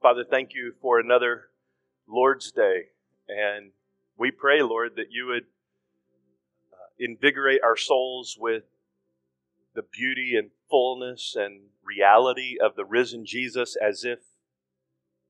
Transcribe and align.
Father, 0.00 0.24
thank 0.24 0.54
you 0.54 0.72
for 0.80 0.98
another 0.98 1.48
Lord's 2.08 2.50
Day. 2.50 2.84
And 3.28 3.72
we 4.16 4.30
pray, 4.30 4.62
Lord, 4.62 4.92
that 4.96 5.10
you 5.10 5.26
would 5.26 5.44
uh, 6.72 6.88
invigorate 6.98 7.60
our 7.62 7.76
souls 7.76 8.38
with 8.40 8.62
the 9.74 9.82
beauty 9.82 10.36
and 10.38 10.52
fullness 10.70 11.36
and 11.38 11.64
reality 11.84 12.56
of 12.58 12.76
the 12.76 12.86
risen 12.86 13.26
Jesus 13.26 13.76
as 13.76 14.02
if 14.02 14.20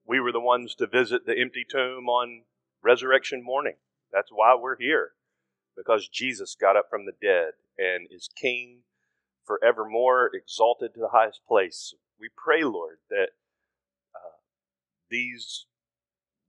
we 0.06 0.20
were 0.20 0.30
the 0.30 0.38
ones 0.38 0.76
to 0.76 0.86
visit 0.86 1.26
the 1.26 1.36
empty 1.36 1.66
tomb 1.68 2.08
on 2.08 2.42
resurrection 2.80 3.42
morning. 3.42 3.74
That's 4.12 4.30
why 4.30 4.54
we're 4.54 4.78
here, 4.78 5.14
because 5.76 6.08
Jesus 6.08 6.56
got 6.58 6.76
up 6.76 6.86
from 6.88 7.06
the 7.06 7.12
dead 7.20 7.54
and 7.76 8.06
is 8.08 8.30
King 8.40 8.82
forevermore, 9.44 10.30
exalted 10.32 10.94
to 10.94 11.00
the 11.00 11.08
highest 11.08 11.40
place. 11.48 11.92
We 12.20 12.28
pray, 12.36 12.62
Lord, 12.62 12.98
that 13.10 13.30
these 15.10 15.66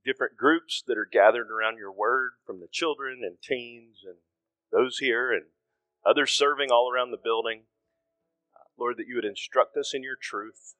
different 0.06 0.38
groups 0.38 0.84
that 0.88 0.98
are 0.98 1.08
gathered 1.12 1.52
around 1.52 1.78
your 1.78 1.92
word 1.92 2.32
from 2.46 2.60
the 2.60 2.68
children 2.72 3.22
and 3.24 3.38
teens 3.42 3.98
and 4.06 4.18
those 4.72 4.98
here 4.98 5.32
and 5.32 5.46
others 6.06 6.32
serving 6.32 6.72
all 6.72 6.92
around 6.92 7.12
the 7.12 7.22
building. 7.22 7.64
Uh, 8.56 8.64
Lord, 8.78 8.98
that 8.98 9.08
you 9.08 9.16
would 9.16 9.26
instruct 9.26 9.78
us 9.78 9.94
in 9.94 10.04
your 10.04 10.18
truth, 10.20 10.76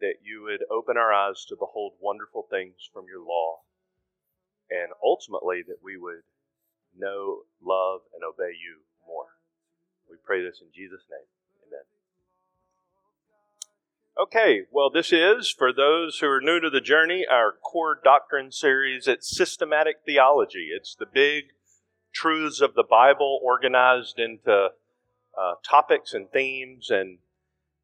that 0.00 0.16
you 0.22 0.42
would 0.42 0.64
open 0.70 0.96
our 0.96 1.12
eyes 1.12 1.44
to 1.48 1.56
behold 1.56 1.94
wonderful 2.00 2.46
things 2.48 2.88
from 2.92 3.04
your 3.06 3.20
law, 3.20 3.60
and 4.70 4.92
ultimately 5.02 5.62
that 5.66 5.82
we 5.82 5.96
would 5.96 6.22
know, 6.96 7.42
love, 7.62 8.00
and 8.14 8.22
obey 8.24 8.52
you 8.56 8.84
more. 9.06 9.36
We 10.08 10.16
pray 10.24 10.42
this 10.42 10.60
in 10.60 10.68
Jesus' 10.74 11.04
name. 11.10 11.28
Okay, 14.20 14.62
well, 14.70 14.90
this 14.90 15.10
is, 15.10 15.50
for 15.50 15.72
those 15.72 16.18
who 16.18 16.26
are 16.26 16.40
new 16.40 16.60
to 16.60 16.68
the 16.68 16.82
journey, 16.82 17.24
our 17.30 17.50
core 17.50 17.98
doctrine 18.04 18.52
series. 18.52 19.08
It's 19.08 19.34
systematic 19.34 20.00
theology. 20.04 20.68
It's 20.70 20.94
the 20.94 21.06
big 21.06 21.44
truths 22.12 22.60
of 22.60 22.74
the 22.74 22.84
Bible 22.84 23.40
organized 23.42 24.18
into 24.18 24.68
uh, 25.36 25.54
topics 25.64 26.12
and 26.12 26.30
themes, 26.30 26.90
and 26.90 27.18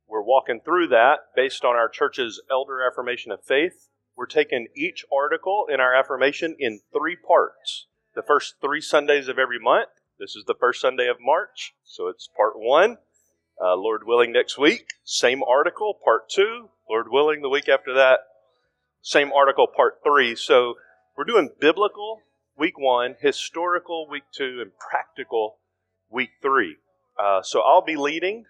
we're 0.07 0.23
walking 0.23 0.61
through 0.63 0.89
that 0.89 1.21
based 1.35 1.65
on 1.65 1.77
our 1.77 1.89
church's 1.89 2.43
elder 2.51 2.87
affirmation 2.87 3.33
of 3.33 3.43
faith. 3.43 3.89
We're 4.15 4.27
taking 4.27 4.67
each 4.77 5.07
article 5.11 5.67
in 5.73 5.81
our 5.81 5.95
affirmation 5.95 6.57
in 6.59 6.81
three 6.93 7.17
parts. 7.17 7.87
The 8.15 8.23
first 8.23 8.57
three 8.61 8.83
Sundays 8.83 9.29
of 9.29 9.39
every 9.39 9.59
month. 9.59 9.89
This 10.19 10.37
is 10.37 10.45
the 10.45 10.57
first 10.61 10.83
Sunday 10.83 11.09
of 11.09 11.17
March, 11.23 11.75
so 11.85 12.09
it's 12.09 12.29
part 12.37 12.55
one. 12.57 12.99
Uh, 13.61 13.75
Lord 13.75 14.03
willing, 14.07 14.33
next 14.33 14.57
week, 14.57 14.91
same 15.05 15.43
article, 15.43 15.93
part 16.05 16.29
two. 16.29 16.69
Lord 16.89 17.07
willing, 17.11 17.43
the 17.43 17.49
week 17.49 17.69
after 17.69 17.93
that, 17.95 18.21
same 19.03 19.33
article, 19.33 19.67
part 19.67 19.99
three. 20.05 20.37
So 20.37 20.75
we're 21.17 21.25
doing 21.25 21.51
biblical 21.61 22.23
week 22.57 22.79
one, 22.79 23.17
historical 23.21 24.07
week 24.09 24.23
two, 24.33 24.61
and 24.63 24.71
practical 24.79 25.57
week 26.09 26.31
three. 26.41 26.77
Uh, 27.19 27.43
so 27.43 27.61
I'll 27.63 27.85
be 27.85 27.97
leading. 27.97 28.45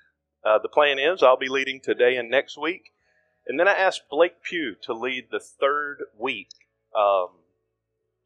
Uh, 0.45 0.59
the 0.59 0.69
plan 0.69 0.99
is 0.99 1.23
I'll 1.23 1.39
be 1.39 1.49
leading 1.49 1.81
today 1.81 2.17
and 2.17 2.31
next 2.31 2.59
week. 2.59 2.93
And 3.47 3.59
then 3.59 3.67
I 3.67 3.73
asked 3.73 4.03
Blake 4.11 4.43
Pugh 4.43 4.77
to 4.83 4.93
lead 4.93 5.29
the 5.31 5.41
third 5.41 6.01
week, 6.19 6.51
um, 6.95 7.29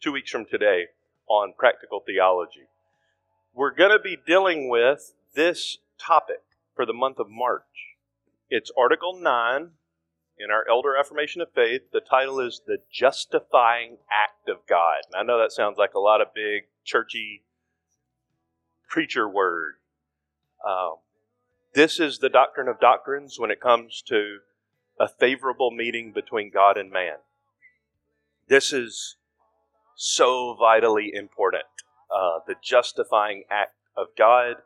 two 0.02 0.10
weeks 0.10 0.32
from 0.32 0.46
today, 0.46 0.86
on 1.28 1.54
practical 1.56 2.00
theology. 2.00 2.66
We're 3.54 3.72
going 3.72 3.96
to 3.96 4.02
be 4.02 4.16
dealing 4.26 4.68
with 4.68 5.14
this 5.34 5.78
topic 5.96 6.40
for 6.82 6.86
the 6.86 6.92
month 6.92 7.20
of 7.20 7.30
March. 7.30 7.94
It's 8.50 8.72
Article 8.76 9.16
9 9.16 9.70
in 10.36 10.50
our 10.50 10.68
Elder 10.68 10.96
Affirmation 10.96 11.40
of 11.40 11.52
Faith. 11.52 11.82
The 11.92 12.00
title 12.00 12.40
is 12.40 12.60
The 12.66 12.78
Justifying 12.90 13.98
Act 14.10 14.48
of 14.48 14.66
God. 14.68 15.02
And 15.06 15.14
I 15.14 15.22
know 15.22 15.38
that 15.38 15.52
sounds 15.52 15.78
like 15.78 15.94
a 15.94 16.00
lot 16.00 16.20
of 16.20 16.34
big, 16.34 16.62
churchy 16.84 17.44
preacher 18.88 19.28
word. 19.28 19.74
Um, 20.68 20.96
this 21.72 22.00
is 22.00 22.18
the 22.18 22.28
doctrine 22.28 22.66
of 22.66 22.80
doctrines 22.80 23.38
when 23.38 23.52
it 23.52 23.60
comes 23.60 24.02
to 24.08 24.38
a 24.98 25.06
favorable 25.06 25.70
meeting 25.70 26.10
between 26.10 26.50
God 26.50 26.76
and 26.76 26.90
man. 26.90 27.18
This 28.48 28.72
is 28.72 29.14
so 29.94 30.56
vitally 30.58 31.12
important. 31.14 31.62
Uh, 32.12 32.40
the 32.44 32.56
justifying 32.60 33.44
act 33.48 33.76
of 33.96 34.08
God 34.18 34.56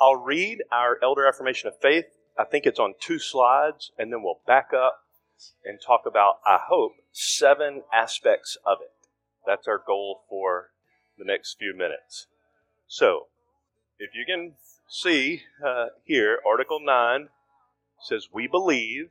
I'll 0.00 0.16
read 0.16 0.62
our 0.72 0.98
elder 1.02 1.26
affirmation 1.26 1.68
of 1.68 1.78
faith. 1.78 2.06
I 2.38 2.44
think 2.44 2.64
it's 2.64 2.78
on 2.78 2.94
two 2.98 3.18
slides, 3.18 3.92
and 3.98 4.10
then 4.10 4.22
we'll 4.22 4.40
back 4.46 4.70
up 4.72 5.02
and 5.62 5.78
talk 5.78 6.02
about, 6.06 6.36
I 6.46 6.58
hope, 6.68 6.92
seven 7.12 7.82
aspects 7.92 8.56
of 8.64 8.78
it. 8.80 8.92
That's 9.46 9.68
our 9.68 9.82
goal 9.84 10.22
for 10.28 10.70
the 11.18 11.24
next 11.24 11.58
few 11.58 11.74
minutes. 11.76 12.28
So, 12.86 13.26
if 13.98 14.14
you 14.14 14.24
can 14.24 14.54
see 14.88 15.42
uh, 15.64 15.88
here, 16.04 16.38
Article 16.46 16.80
9 16.82 17.28
says, 18.00 18.28
We 18.32 18.46
believe 18.46 19.10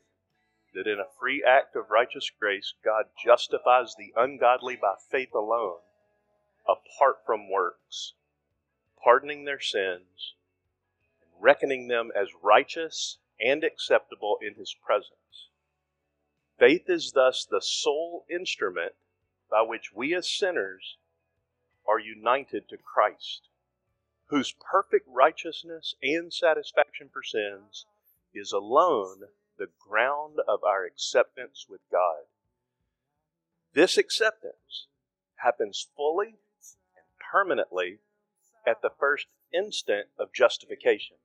that 0.73 0.87
in 0.87 0.99
a 0.99 1.19
free 1.19 1.43
act 1.47 1.75
of 1.75 1.91
righteous 1.91 2.31
grace, 2.39 2.73
God 2.83 3.05
justifies 3.23 3.93
the 3.95 4.11
ungodly 4.15 4.75
by 4.75 4.95
faith 5.11 5.35
alone, 5.35 5.77
apart 6.67 7.17
from 7.25 7.51
works, 7.51 8.13
pardoning 9.03 9.45
their 9.45 9.59
sins 9.59 10.33
reckoning 11.39 11.87
them 11.87 12.11
as 12.15 12.27
righteous 12.41 13.17
and 13.39 13.63
acceptable 13.63 14.37
in 14.41 14.55
his 14.55 14.75
presence. 14.85 15.49
Faith 16.57 16.89
is 16.89 17.13
thus 17.13 17.45
the 17.45 17.61
sole 17.61 18.25
instrument 18.29 18.93
by 19.49 19.61
which 19.61 19.93
we 19.93 20.13
as 20.13 20.29
sinners 20.29 20.97
are 21.87 21.99
united 21.99 22.67
to 22.69 22.77
Christ, 22.77 23.47
whose 24.27 24.53
perfect 24.71 25.07
righteousness 25.07 25.95
and 26.03 26.31
satisfaction 26.31 27.09
for 27.11 27.23
sins 27.23 27.85
is 28.33 28.51
alone 28.51 29.21
the 29.57 29.69
ground 29.79 30.35
of 30.47 30.63
our 30.63 30.85
acceptance 30.85 31.65
with 31.69 31.81
God. 31.91 32.23
This 33.73 33.97
acceptance 33.97 34.87
happens 35.35 35.87
fully 35.95 36.35
and 36.95 37.05
permanently 37.31 37.99
at 38.67 38.81
the 38.81 38.91
first 38.99 39.27
instant 39.53 40.07
of 40.19 40.33
justification. 40.33 41.17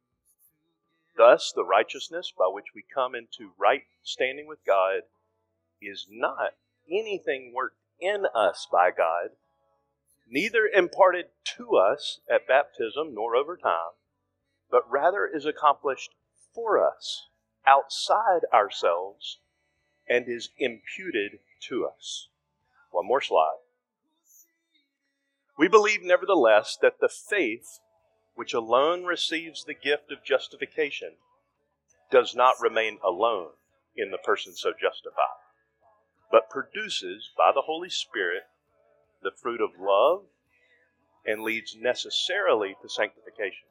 Thus, 1.16 1.52
the 1.54 1.64
righteousness 1.64 2.32
by 2.36 2.47
which 2.48 2.75
we 2.75 2.82
come 2.82 3.14
into 3.14 3.52
right 3.58 3.84
standing 4.02 4.47
with 4.47 4.64
God 4.66 5.02
is 5.80 6.06
not 6.10 6.54
anything 6.91 7.52
worked 7.54 7.78
in 8.00 8.26
us 8.34 8.66
by 8.70 8.91
God, 8.91 9.30
neither 10.28 10.66
imparted 10.66 11.26
to 11.56 11.76
us 11.76 12.20
at 12.28 12.48
baptism 12.48 13.14
nor 13.14 13.36
over 13.36 13.56
time, 13.56 13.92
but 14.70 14.91
rather 14.91 15.26
is 15.26 15.47
accomplished 15.47 16.10
for 16.52 16.84
us 16.84 17.28
outside 17.66 18.41
ourselves 18.52 19.38
and 20.08 20.28
is 20.28 20.50
imputed 20.58 21.38
to 21.60 21.86
us. 21.86 22.28
One 22.91 23.06
more 23.06 23.20
slide. 23.20 23.58
We 25.56 25.69
believe, 25.69 26.02
nevertheless, 26.02 26.76
that 26.82 26.98
the 27.00 27.08
faith 27.08 27.78
which 28.34 28.53
alone 28.53 29.05
receives 29.05 29.65
the 29.65 29.75
gift 29.75 30.11
of 30.11 30.25
justification, 30.25 31.12
does 32.11 32.34
not 32.34 32.61
remain 32.61 32.99
alone 33.05 33.50
in 33.97 34.11
the 34.11 34.19
person 34.19 34.55
so 34.55 34.72
justified, 34.72 35.41
but 36.31 36.50
produces 36.50 37.31
by 37.37 37.53
the 37.55 37.62
Holy 37.62 37.91
Spirit 37.91 38.44
the 39.23 39.31
fruit 39.31 39.61
of 39.61 39.71
love 39.81 40.23
and 41.27 41.43
leads 41.43 41.77
necessarily 41.77 42.77
to 42.83 42.89
sanctification. 42.89 43.67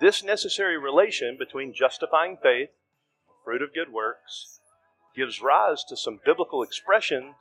This 0.00 0.22
necessary 0.22 0.78
relation 0.78 1.36
between 1.38 1.74
justifying 1.74 2.36
faith, 2.42 2.70
fruit 3.44 3.62
of 3.62 3.74
good 3.74 3.92
works, 3.92 4.60
gives 5.14 5.40
rise 5.40 5.84
to 5.84 5.96
some 5.96 6.20
biblical 6.24 6.62
expressions 6.62 7.34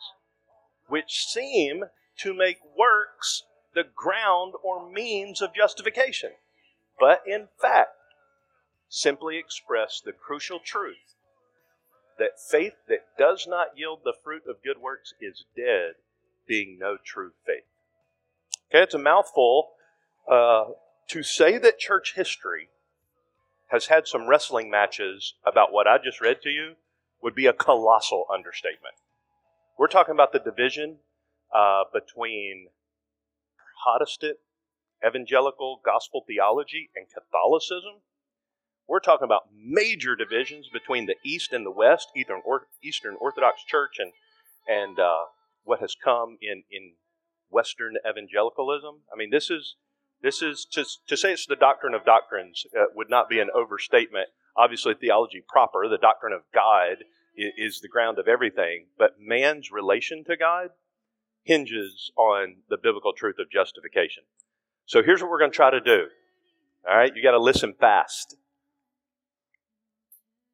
which 0.88 1.26
seem 1.26 1.86
to 2.18 2.34
make 2.34 2.58
works 2.78 3.44
the 3.74 3.84
ground 3.96 4.54
or 4.64 4.90
means 4.90 5.42
of 5.42 5.54
justification, 5.54 6.32
but 7.00 7.22
in 7.26 7.48
fact 7.62 7.92
simply 8.90 9.38
express 9.38 10.02
the 10.04 10.12
crucial 10.12 10.60
truth 10.60 11.16
that 12.18 12.40
faith 12.40 12.74
that 12.88 13.06
does 13.18 13.48
not 13.48 13.78
yield 13.78 14.00
the 14.04 14.14
fruit 14.24 14.44
of 14.48 14.64
good 14.64 14.78
works 14.82 15.14
is 15.22 15.46
dead, 15.56 15.94
being 16.48 16.78
no 16.78 16.98
true 17.04 17.32
faith. 17.46 17.64
Okay, 18.70 18.84
it's 18.84 18.94
a 18.94 19.00
mouthful. 19.00 19.70
Uh, 20.30 20.66
to 21.08 21.24
say 21.24 21.58
that 21.58 21.80
church 21.80 22.14
history 22.16 22.70
has 23.70 23.88
had 23.88 24.08
some 24.08 24.28
wrestling 24.28 24.70
matches 24.70 25.36
about 25.46 25.72
what 25.72 25.88
I 25.88 25.98
just 25.98 26.22
read 26.22 26.42
to 26.44 26.50
you 26.50 26.74
would 27.22 27.36
be 27.36 27.48
a 27.48 27.54
colossal 27.54 28.26
understatement. 28.32 28.96
We're 29.78 29.88
talking 29.88 30.14
about 30.14 30.34
the 30.34 30.40
division 30.40 30.98
uh, 31.56 31.84
between 31.92 32.68
Protestant 33.84 34.38
evangelical 35.06 35.82
gospel 35.84 36.24
theology 36.28 36.90
and 36.96 37.08
Catholicism. 37.10 38.02
We're 38.88 39.00
talking 39.00 39.26
about 39.26 39.44
major 39.54 40.16
divisions 40.16 40.68
between 40.72 41.06
the 41.06 41.16
East 41.24 41.54
and 41.54 41.66
the 41.66 41.72
West, 41.72 42.10
Eastern, 42.16 42.42
Eastern 42.84 43.16
Orthodox 43.20 43.64
Church 43.64 43.98
and, 44.00 44.12
and 44.68 45.00
uh, 45.00 45.26
what 45.64 45.80
has 45.80 45.96
come 46.04 46.38
in, 46.42 46.64
in 46.72 46.94
Western 47.50 47.96
evangelicalism. 48.10 49.02
I 49.14 49.18
mean, 49.18 49.30
this 49.30 49.50
is, 49.50 49.76
this 50.22 50.42
is 50.42 50.66
to, 50.72 50.86
to 51.08 51.16
say 51.16 51.34
it's 51.34 51.46
the 51.46 51.56
doctrine 51.56 51.94
of 51.94 52.04
doctrines 52.04 52.64
uh, 52.78 52.86
would 52.96 53.10
not 53.10 53.30
be 53.30 53.40
an 53.40 53.50
overstatement. 53.56 54.30
Obviously, 54.58 54.96
theology 54.96 55.44
proper, 55.48 55.88
the 55.88 55.98
doctrine 55.98 56.34
of 56.34 56.42
God, 56.54 57.04
is, 57.36 57.76
is 57.76 57.80
the 57.82 57.88
ground 57.88 58.18
of 58.18 58.28
everything, 58.28 58.88
but 58.98 59.16
man's 59.20 59.72
relation 59.72 60.24
to 60.26 60.36
God 60.36 60.70
hinges 61.44 62.12
on 62.18 62.58
the 62.70 62.78
biblical 62.78 63.14
truth 63.14 63.36
of 63.40 63.50
justification. 63.50 64.24
So 64.86 65.04
here's 65.04 65.22
what 65.22 65.30
we're 65.30 65.40
going 65.40 65.52
to 65.52 65.56
try 65.56 65.72
to 65.72 65.80
do. 65.80 66.08
All 66.88 66.98
right, 66.98 67.12
you 67.16 67.22
got 67.22 67.32
to 67.32 67.40
listen 67.40 67.74
fast. 67.80 68.36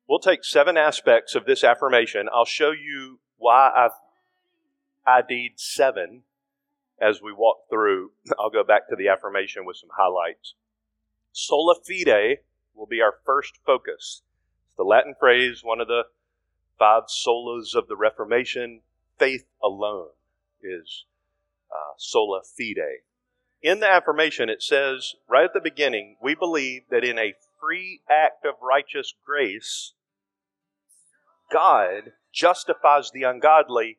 We'll 0.08 0.20
take 0.20 0.44
seven 0.44 0.78
aspects 0.78 1.36
of 1.36 1.46
this 1.46 1.64
affirmation. 1.64 2.28
I'll 2.34 2.46
show 2.46 2.72
you 2.72 3.20
why 3.38 3.72
I've 3.76 3.92
ID'd 5.08 5.60
seven 5.60 6.24
as 7.02 7.22
we 7.22 7.34
walk 7.34 7.70
through. 7.70 8.12
I'll 8.40 8.50
go 8.50 8.64
back 8.64 8.90
to 8.90 8.96
the 8.96 9.08
affirmation 9.08 9.66
with 9.66 9.78
some 9.78 9.90
highlights. 9.98 10.56
Sola 11.32 11.76
fide 11.76 12.40
will 12.74 12.88
be 12.88 13.02
our 13.02 13.16
first 13.26 13.60
focus. 13.66 14.22
It's 14.68 14.78
the 14.78 14.84
Latin 14.84 15.16
phrase, 15.20 15.62
one 15.64 15.82
of 15.82 15.88
the 15.88 16.04
five 16.78 17.04
solas 17.04 17.76
of 17.76 17.88
the 17.88 17.96
Reformation. 17.96 18.82
Faith 19.18 19.46
alone 19.64 20.10
is 20.66 21.06
uh, 21.72 21.94
sola 21.98 22.42
fide. 22.58 23.04
In 23.62 23.80
the 23.80 23.90
affirmation, 23.90 24.50
it 24.50 24.62
says 24.62 25.14
right 25.30 25.46
at 25.46 25.54
the 25.54 25.62
beginning, 25.62 26.18
we 26.22 26.36
believe 26.36 26.84
that 26.92 27.04
in 27.04 27.18
a 27.18 27.34
free 27.60 28.02
act 28.10 28.46
of 28.46 28.56
righteous 28.62 29.14
grace, 29.26 29.94
God 31.52 32.12
justifies 32.34 33.12
the 33.12 33.24
ungodly 33.24 33.98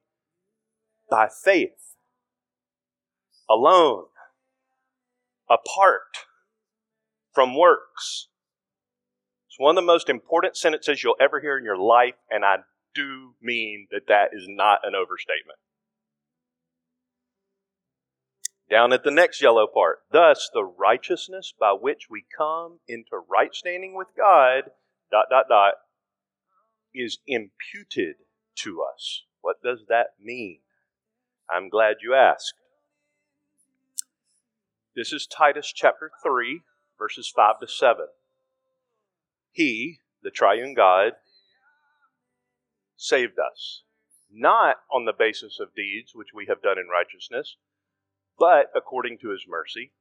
by 1.10 1.28
faith 1.28 1.94
alone, 3.48 4.06
apart 5.48 6.26
from 7.32 7.56
works. 7.56 8.28
It's 9.48 9.58
one 9.58 9.76
of 9.76 9.82
the 9.82 9.86
most 9.86 10.08
important 10.08 10.56
sentences 10.56 11.02
you'll 11.02 11.16
ever 11.20 11.40
hear 11.40 11.56
in 11.56 11.64
your 11.64 11.78
life, 11.78 12.14
and 12.30 12.44
I 12.44 12.56
do 12.94 13.34
mean 13.40 13.88
that 13.90 14.06
that 14.08 14.30
is 14.32 14.46
not 14.48 14.80
an 14.84 14.94
overstatement. 14.94 15.58
Down 18.68 18.92
at 18.92 19.04
the 19.04 19.12
next 19.12 19.40
yellow 19.40 19.66
part, 19.66 20.00
thus 20.10 20.50
the 20.52 20.64
righteousness 20.64 21.54
by 21.58 21.72
which 21.72 22.08
we 22.10 22.24
come 22.36 22.80
into 22.88 23.22
right 23.28 23.54
standing 23.54 23.94
with 23.96 24.08
God, 24.16 24.64
dot, 25.10 25.26
dot, 25.30 25.46
dot, 25.48 25.74
is 26.92 27.18
imputed 27.26 28.16
to 28.56 28.82
us. 28.82 29.22
What 29.40 29.62
does 29.62 29.84
that 29.88 30.14
mean? 30.20 30.60
I'm 31.48 31.68
glad 31.68 31.96
you 32.02 32.14
asked. 32.14 32.54
This 34.96 35.12
is 35.12 35.26
Titus 35.26 35.72
chapter 35.72 36.10
3, 36.22 36.62
verses 36.98 37.30
5 37.34 37.60
to 37.60 37.68
7. 37.68 38.06
He, 39.52 40.00
the 40.22 40.30
triune 40.30 40.74
God, 40.74 41.12
saved 42.96 43.38
us, 43.38 43.82
not 44.32 44.76
on 44.90 45.04
the 45.04 45.12
basis 45.16 45.60
of 45.60 45.74
deeds 45.76 46.12
which 46.14 46.34
we 46.34 46.46
have 46.48 46.62
done 46.62 46.78
in 46.78 46.88
righteousness, 46.88 47.56
but 48.38 48.70
according 48.74 49.18
to 49.18 49.30
his 49.30 49.44
mercy, 49.48 49.92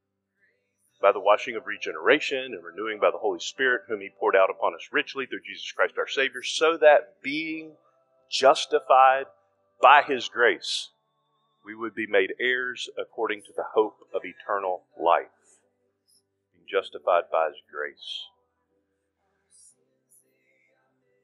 by 1.01 1.11
the 1.11 1.19
washing 1.19 1.55
of 1.55 1.65
regeneration 1.65 2.53
and 2.53 2.63
renewing 2.63 2.99
by 2.99 3.11
the 3.11 3.17
Holy 3.17 3.39
Spirit, 3.39 3.81
whom 3.87 4.01
he 4.01 4.09
poured 4.19 4.35
out 4.35 4.49
upon 4.49 4.73
us 4.73 4.89
richly 4.91 5.25
through 5.25 5.41
Jesus 5.45 5.71
Christ 5.71 5.95
our 5.97 6.07
Savior, 6.07 6.41
so 6.41 6.77
that 6.77 7.21
being 7.21 7.73
justified 8.29 9.25
by 9.81 10.01
his 10.01 10.29
grace, 10.29 10.89
we 11.65 11.75
would 11.75 11.95
be 11.95 12.05
made 12.07 12.33
heirs 12.39 12.89
according 12.97 13.41
to 13.41 13.51
the 13.55 13.65
hope 13.73 13.97
of 14.13 14.21
eternal 14.23 14.83
life. 15.01 15.25
Being 16.53 16.67
justified 16.69 17.23
by 17.31 17.47
His 17.47 17.61
grace. 17.71 18.25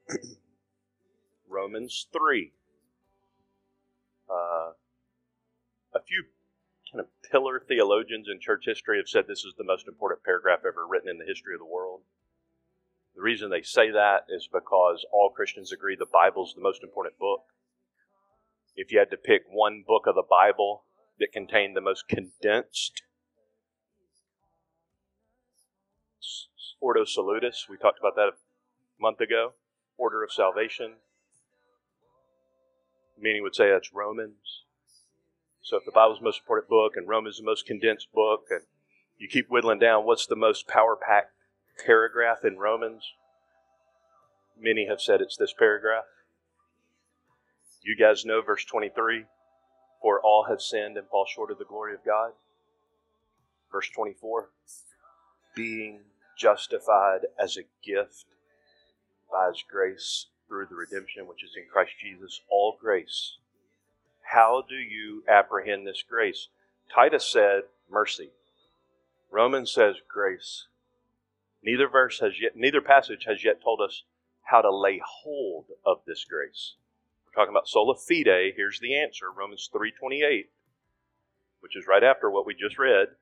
Romans 1.48 2.08
3. 2.12 2.52
Uh, 4.28 4.72
a 5.94 6.00
few 6.06 6.24
kind 6.92 7.00
of 7.00 7.30
pillar 7.30 7.60
theologians 7.66 8.28
in 8.30 8.38
church 8.38 8.64
history 8.66 8.98
have 8.98 9.08
said 9.08 9.24
this 9.26 9.44
is 9.44 9.54
the 9.56 9.64
most 9.64 9.88
important 9.88 10.22
paragraph 10.22 10.60
ever 10.66 10.86
written 10.86 11.08
in 11.08 11.18
the 11.18 11.26
history 11.26 11.54
of 11.54 11.60
the 11.60 11.66
world. 11.66 12.02
The 13.16 13.22
reason 13.22 13.50
they 13.50 13.62
say 13.62 13.90
that 13.90 14.26
is 14.28 14.48
because 14.52 15.04
all 15.12 15.32
Christians 15.34 15.72
agree 15.72 15.96
the 15.96 16.06
Bible 16.06 16.44
is 16.44 16.54
the 16.54 16.62
most 16.62 16.82
important 16.82 17.18
book 17.18 17.44
if 18.74 18.90
you 18.90 18.98
had 18.98 19.10
to 19.10 19.16
pick 19.16 19.42
one 19.50 19.84
book 19.86 20.06
of 20.06 20.14
the 20.14 20.22
Bible 20.28 20.84
that 21.18 21.32
contained 21.32 21.76
the 21.76 21.80
most 21.80 22.08
condensed 22.08 23.02
Ordo 26.80 27.04
Salutis, 27.04 27.66
we 27.70 27.76
talked 27.76 28.00
about 28.00 28.16
that 28.16 28.30
a 28.30 28.32
month 29.00 29.20
ago, 29.20 29.52
order 29.96 30.24
of 30.24 30.32
salvation. 30.32 30.94
Meaning 33.16 33.44
would 33.44 33.54
say 33.54 33.70
that's 33.70 33.92
Romans. 33.94 34.64
So 35.62 35.76
if 35.76 35.84
the 35.84 35.92
Bible's 35.92 36.18
the 36.18 36.24
most 36.24 36.40
important 36.40 36.68
book 36.68 36.96
and 36.96 37.08
Romans 37.08 37.36
is 37.36 37.40
the 37.40 37.46
most 37.46 37.66
condensed 37.66 38.12
book, 38.12 38.46
and 38.50 38.62
you 39.16 39.28
keep 39.28 39.48
whittling 39.48 39.78
down, 39.78 40.04
what's 40.04 40.26
the 40.26 40.36
most 40.36 40.66
power 40.66 40.96
packed 40.96 41.32
paragraph 41.86 42.44
in 42.44 42.58
Romans? 42.58 43.04
Many 44.60 44.86
have 44.88 45.00
said 45.00 45.20
it's 45.20 45.36
this 45.36 45.54
paragraph. 45.56 46.04
You 47.82 47.96
guys 47.96 48.24
know 48.24 48.42
verse 48.42 48.64
23 48.64 49.24
For 50.00 50.20
all 50.20 50.46
have 50.48 50.60
sinned 50.60 50.96
and 50.96 51.08
fall 51.08 51.26
short 51.26 51.50
of 51.50 51.58
the 51.58 51.64
glory 51.64 51.94
of 51.94 52.04
God. 52.04 52.32
Verse 53.70 53.88
24 53.94 54.50
Being 55.54 56.00
justified 56.36 57.20
as 57.38 57.56
a 57.56 57.62
gift 57.84 58.26
by 59.30 59.48
His 59.48 59.62
grace 59.68 60.26
through 60.48 60.66
the 60.66 60.76
redemption 60.76 61.26
which 61.26 61.44
is 61.44 61.52
in 61.56 61.64
Christ 61.72 61.92
Jesus, 62.00 62.40
all 62.50 62.76
grace. 62.80 63.36
How 64.32 64.64
do 64.66 64.76
you 64.76 65.24
apprehend 65.28 65.86
this 65.86 66.02
grace? 66.08 66.48
Titus 66.94 67.30
said 67.30 67.64
mercy. 67.90 68.30
Romans 69.30 69.70
says 69.70 69.96
grace. 70.08 70.68
Neither 71.62 71.86
verse 71.86 72.20
has 72.20 72.40
yet, 72.40 72.52
neither 72.56 72.80
passage 72.80 73.26
has 73.26 73.44
yet 73.44 73.62
told 73.62 73.82
us 73.82 74.04
how 74.44 74.62
to 74.62 74.74
lay 74.74 75.02
hold 75.04 75.66
of 75.84 75.98
this 76.06 76.24
grace 76.24 76.76
We're 77.26 77.32
talking 77.32 77.52
about 77.52 77.68
sola 77.68 77.94
fide, 77.94 78.54
here's 78.56 78.80
the 78.80 78.96
answer, 78.96 79.30
Romans 79.30 79.68
3:28, 79.70 80.48
which 81.60 81.76
is 81.76 81.86
right 81.86 82.02
after 82.02 82.30
what 82.30 82.46
we 82.46 82.54
just 82.54 82.78
read. 82.78 83.16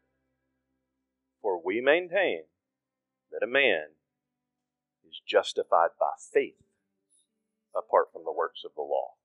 For 1.43 1.61
we 1.61 1.81
maintain 1.81 2.45
that 3.33 3.43
a 3.43 3.49
man 3.49 3.97
is 5.09 5.21
justified 5.27 5.91
by 5.99 6.13
faith 6.33 6.63
apart 7.75 8.13
from 8.13 8.23
the 8.25 8.33
works 8.33 8.63
of 8.65 8.77
the 8.77 8.83
law. 8.83 9.17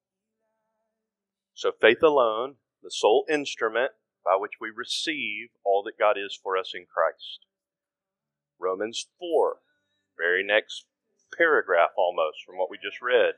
So 1.56 1.72
faith 1.72 2.04
alone, 2.04 2.56
the 2.84 2.92
sole 2.92 3.26
instrument 3.30 3.92
by 4.26 4.36
which 4.38 4.60
we 4.60 4.70
receive 4.70 5.50
all 5.64 5.84
that 5.84 5.98
God 5.98 6.18
is 6.18 6.38
for 6.42 6.58
us 6.58 6.74
in 6.76 6.86
Christ. 6.86 7.46
Romans 8.60 9.08
4, 9.20 9.58
very 10.18 10.44
next 10.44 10.86
paragraph 11.38 11.92
almost 11.98 12.40
from 12.46 12.58
what 12.58 12.70
we 12.70 12.78
just 12.78 13.02
read. 13.02 13.36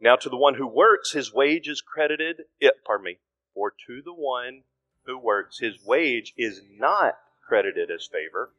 Now 0.00 0.16
to 0.16 0.28
the 0.28 0.36
one 0.36 0.56
who 0.56 0.66
works, 0.66 1.12
his 1.12 1.32
wage 1.32 1.66
is 1.66 1.80
credited, 1.80 2.42
it, 2.60 2.74
pardon 2.84 3.04
me, 3.04 3.18
for 3.54 3.72
to 3.86 4.02
the 4.02 4.12
one 4.12 4.64
who 5.06 5.18
works, 5.18 5.60
his 5.60 5.82
wage 5.84 6.34
is 6.36 6.60
not 6.78 7.14
credited 7.46 7.90
as 7.90 8.06
favor, 8.06 8.50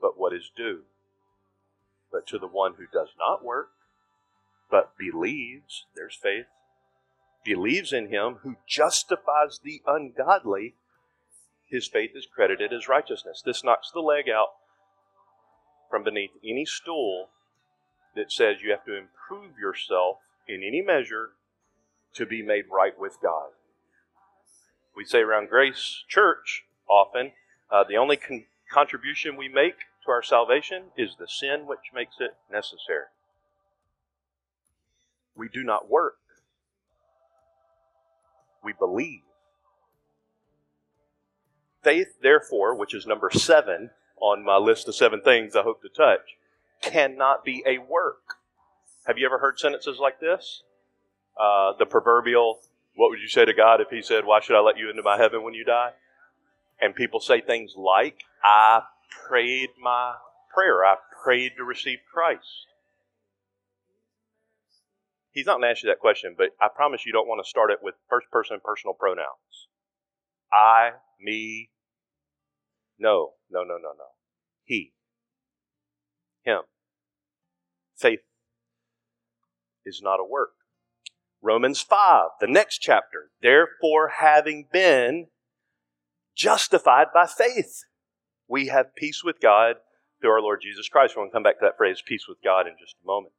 but 0.00 0.18
what 0.18 0.34
is 0.34 0.50
due. 0.54 0.82
But 2.12 2.26
to 2.28 2.38
the 2.38 2.46
one 2.46 2.74
who 2.74 2.84
does 2.92 3.14
not 3.18 3.42
work, 3.42 3.70
but 4.70 4.98
believes, 4.98 5.86
there's 5.96 6.14
faith, 6.14 6.46
believes 7.44 7.92
in 7.92 8.08
him 8.08 8.36
who 8.42 8.56
justifies 8.66 9.60
the 9.62 9.82
ungodly, 9.86 10.74
his 11.66 11.86
faith 11.86 12.10
is 12.14 12.26
credited 12.26 12.72
as 12.72 12.88
righteousness. 12.88 13.42
This 13.44 13.64
knocks 13.64 13.90
the 13.92 14.00
leg 14.00 14.28
out 14.28 14.54
from 15.90 16.04
beneath 16.04 16.30
any 16.44 16.64
stool 16.64 17.28
that 18.16 18.32
says 18.32 18.56
you 18.62 18.70
have 18.70 18.84
to 18.84 18.96
improve 18.96 19.58
yourself 19.58 20.18
in 20.48 20.62
any 20.62 20.82
measure 20.82 21.30
to 22.14 22.26
be 22.26 22.42
made 22.42 22.64
right 22.70 22.98
with 22.98 23.16
God. 23.22 23.50
We 24.96 25.04
say 25.04 25.20
around 25.20 25.48
Grace 25.48 26.04
Church 26.08 26.64
often 26.88 27.32
uh, 27.70 27.84
the 27.88 27.96
only 27.96 28.16
con- 28.16 28.44
contribution 28.72 29.36
we 29.36 29.48
make 29.48 29.76
to 30.04 30.10
our 30.10 30.22
salvation 30.22 30.84
is 30.96 31.16
the 31.18 31.26
sin 31.26 31.66
which 31.66 31.92
makes 31.94 32.16
it 32.20 32.36
necessary. 32.50 33.06
We 35.36 35.48
do 35.48 35.64
not 35.64 35.90
work, 35.90 36.18
we 38.64 38.72
believe. 38.72 39.20
Faith, 41.82 42.14
therefore, 42.22 42.74
which 42.74 42.94
is 42.94 43.06
number 43.06 43.30
seven 43.30 43.90
on 44.20 44.44
my 44.44 44.56
list 44.56 44.88
of 44.88 44.94
seven 44.94 45.20
things 45.20 45.54
I 45.54 45.62
hope 45.62 45.82
to 45.82 45.88
touch, 45.88 46.38
cannot 46.80 47.44
be 47.44 47.62
a 47.66 47.78
work. 47.78 48.36
Have 49.06 49.18
you 49.18 49.26
ever 49.26 49.38
heard 49.38 49.58
sentences 49.58 49.98
like 49.98 50.18
this? 50.18 50.62
Uh, 51.38 51.72
the 51.78 51.84
proverbial, 51.84 52.60
what 52.96 53.10
would 53.10 53.20
you 53.20 53.28
say 53.28 53.44
to 53.44 53.52
God 53.52 53.80
if 53.80 53.88
He 53.90 54.00
said, 54.00 54.24
Why 54.24 54.40
should 54.40 54.56
I 54.56 54.60
let 54.60 54.78
you 54.78 54.88
into 54.88 55.02
my 55.02 55.18
heaven 55.18 55.42
when 55.42 55.54
you 55.54 55.64
die? 55.64 55.90
And 56.80 56.94
people 56.94 57.20
say 57.20 57.40
things 57.40 57.74
like, 57.76 58.22
I 58.42 58.82
prayed 59.28 59.70
my 59.80 60.14
prayer, 60.52 60.84
I 60.84 60.96
prayed 61.22 61.52
to 61.58 61.64
receive 61.64 61.98
Christ. 62.12 62.66
He's 65.34 65.46
not 65.46 65.54
going 65.54 65.62
to 65.62 65.70
ask 65.70 65.82
you 65.82 65.88
that 65.88 65.98
question, 65.98 66.36
but 66.38 66.50
I 66.60 66.68
promise 66.74 67.04
you 67.04 67.12
don't 67.12 67.26
want 67.26 67.44
to 67.44 67.48
start 67.48 67.72
it 67.72 67.80
with 67.82 67.96
first 68.08 68.30
person 68.30 68.60
personal 68.64 68.94
pronouns. 68.94 69.68
I, 70.52 70.92
me. 71.20 71.70
No, 73.00 73.32
no, 73.50 73.64
no, 73.64 73.74
no, 73.74 73.90
no. 73.98 74.12
He. 74.62 74.92
Him. 76.44 76.60
Faith 77.96 78.20
is 79.84 80.00
not 80.00 80.20
a 80.20 80.24
work. 80.24 80.52
Romans 81.42 81.80
5, 81.80 82.28
the 82.40 82.46
next 82.46 82.78
chapter. 82.78 83.30
Therefore, 83.42 84.12
having 84.20 84.68
been 84.72 85.26
justified 86.36 87.08
by 87.12 87.26
faith, 87.26 87.84
we 88.46 88.68
have 88.68 88.94
peace 88.94 89.22
with 89.24 89.40
God 89.40 89.76
through 90.20 90.30
our 90.30 90.40
Lord 90.40 90.60
Jesus 90.62 90.88
Christ. 90.88 91.14
We're 91.16 91.22
going 91.22 91.30
to 91.30 91.34
come 91.34 91.42
back 91.42 91.58
to 91.58 91.64
that 91.64 91.76
phrase, 91.76 92.02
peace 92.06 92.26
with 92.28 92.38
God, 92.44 92.68
in 92.68 92.74
just 92.78 92.94
a 93.02 93.06
moment. 93.06 93.34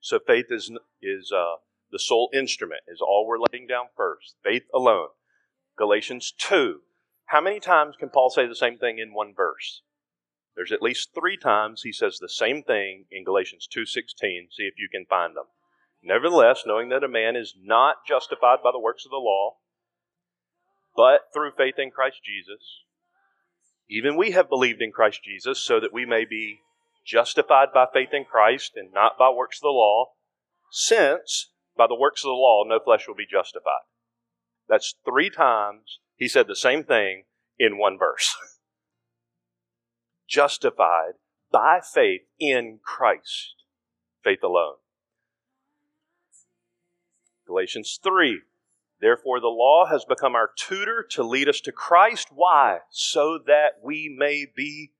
So 0.00 0.18
faith 0.18 0.46
is, 0.50 0.70
is 1.02 1.32
uh, 1.32 1.56
the 1.90 1.98
sole 1.98 2.30
instrument, 2.32 2.82
is 2.88 3.00
all 3.00 3.26
we're 3.26 3.38
laying 3.52 3.66
down 3.66 3.86
first. 3.96 4.36
Faith 4.42 4.64
alone. 4.74 5.08
Galatians 5.76 6.32
2. 6.38 6.80
How 7.26 7.40
many 7.40 7.60
times 7.60 7.96
can 7.98 8.08
Paul 8.08 8.30
say 8.30 8.46
the 8.46 8.54
same 8.54 8.78
thing 8.78 8.98
in 8.98 9.12
one 9.12 9.34
verse? 9.34 9.82
There's 10.56 10.72
at 10.72 10.82
least 10.82 11.10
three 11.14 11.36
times 11.36 11.82
he 11.82 11.92
says 11.92 12.18
the 12.18 12.28
same 12.28 12.62
thing 12.62 13.04
in 13.12 13.22
Galatians 13.22 13.68
2.16. 13.72 14.08
See 14.50 14.64
if 14.64 14.74
you 14.76 14.88
can 14.90 15.06
find 15.08 15.36
them. 15.36 15.44
Nevertheless, 16.02 16.62
knowing 16.66 16.88
that 16.88 17.04
a 17.04 17.08
man 17.08 17.36
is 17.36 17.54
not 17.60 18.06
justified 18.06 18.58
by 18.62 18.70
the 18.72 18.80
works 18.80 19.04
of 19.04 19.10
the 19.10 19.16
law, 19.16 19.56
but 20.96 21.32
through 21.32 21.52
faith 21.56 21.74
in 21.78 21.90
Christ 21.90 22.16
Jesus, 22.24 22.82
even 23.88 24.16
we 24.16 24.32
have 24.32 24.48
believed 24.48 24.82
in 24.82 24.92
Christ 24.92 25.22
Jesus 25.22 25.60
so 25.60 25.78
that 25.80 25.92
we 25.92 26.04
may 26.04 26.24
be 26.24 26.60
justified 27.08 27.68
by 27.72 27.86
faith 27.92 28.10
in 28.12 28.24
Christ 28.24 28.72
and 28.76 28.92
not 28.92 29.18
by 29.18 29.30
works 29.30 29.58
of 29.58 29.62
the 29.62 29.68
law, 29.68 30.12
since 30.70 31.50
by 31.76 31.86
the 31.86 31.98
works 31.98 32.22
of 32.22 32.28
the 32.28 32.32
law 32.32 32.64
no 32.66 32.78
flesh 32.78 33.08
will 33.08 33.14
be 33.14 33.26
justified. 33.30 33.86
That's 34.68 34.94
three 35.04 35.30
times 35.30 36.00
he 36.16 36.28
said 36.28 36.46
the 36.46 36.56
same 36.56 36.84
thing 36.84 37.24
in 37.58 37.78
one 37.78 37.98
verse. 37.98 38.36
justified 40.28 41.12
by 41.50 41.80
faith 41.80 42.22
in 42.38 42.80
Christ. 42.84 43.54
Faith 44.22 44.42
alone. 44.44 44.76
Galatians 47.46 47.98
3. 48.02 48.42
Therefore, 49.00 49.40
the 49.40 49.46
law 49.46 49.86
has 49.86 50.04
become 50.04 50.34
our 50.34 50.50
tutor 50.54 51.06
to 51.12 51.22
lead 51.22 51.48
us 51.48 51.60
to 51.62 51.72
Christ. 51.72 52.28
Why? 52.30 52.80
So 52.90 53.38
that 53.46 53.80
we 53.82 54.14
may 54.14 54.44
be 54.54 54.92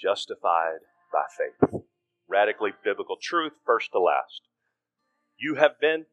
justified 0.00 0.80
by 1.14 1.24
faith. 1.30 1.80
Radically 2.28 2.72
biblical 2.82 3.16
truth, 3.22 3.52
first 3.64 3.92
to 3.92 4.00
last. 4.00 4.42
You 5.38 5.54
have 5.54 5.80
been 5.80 6.06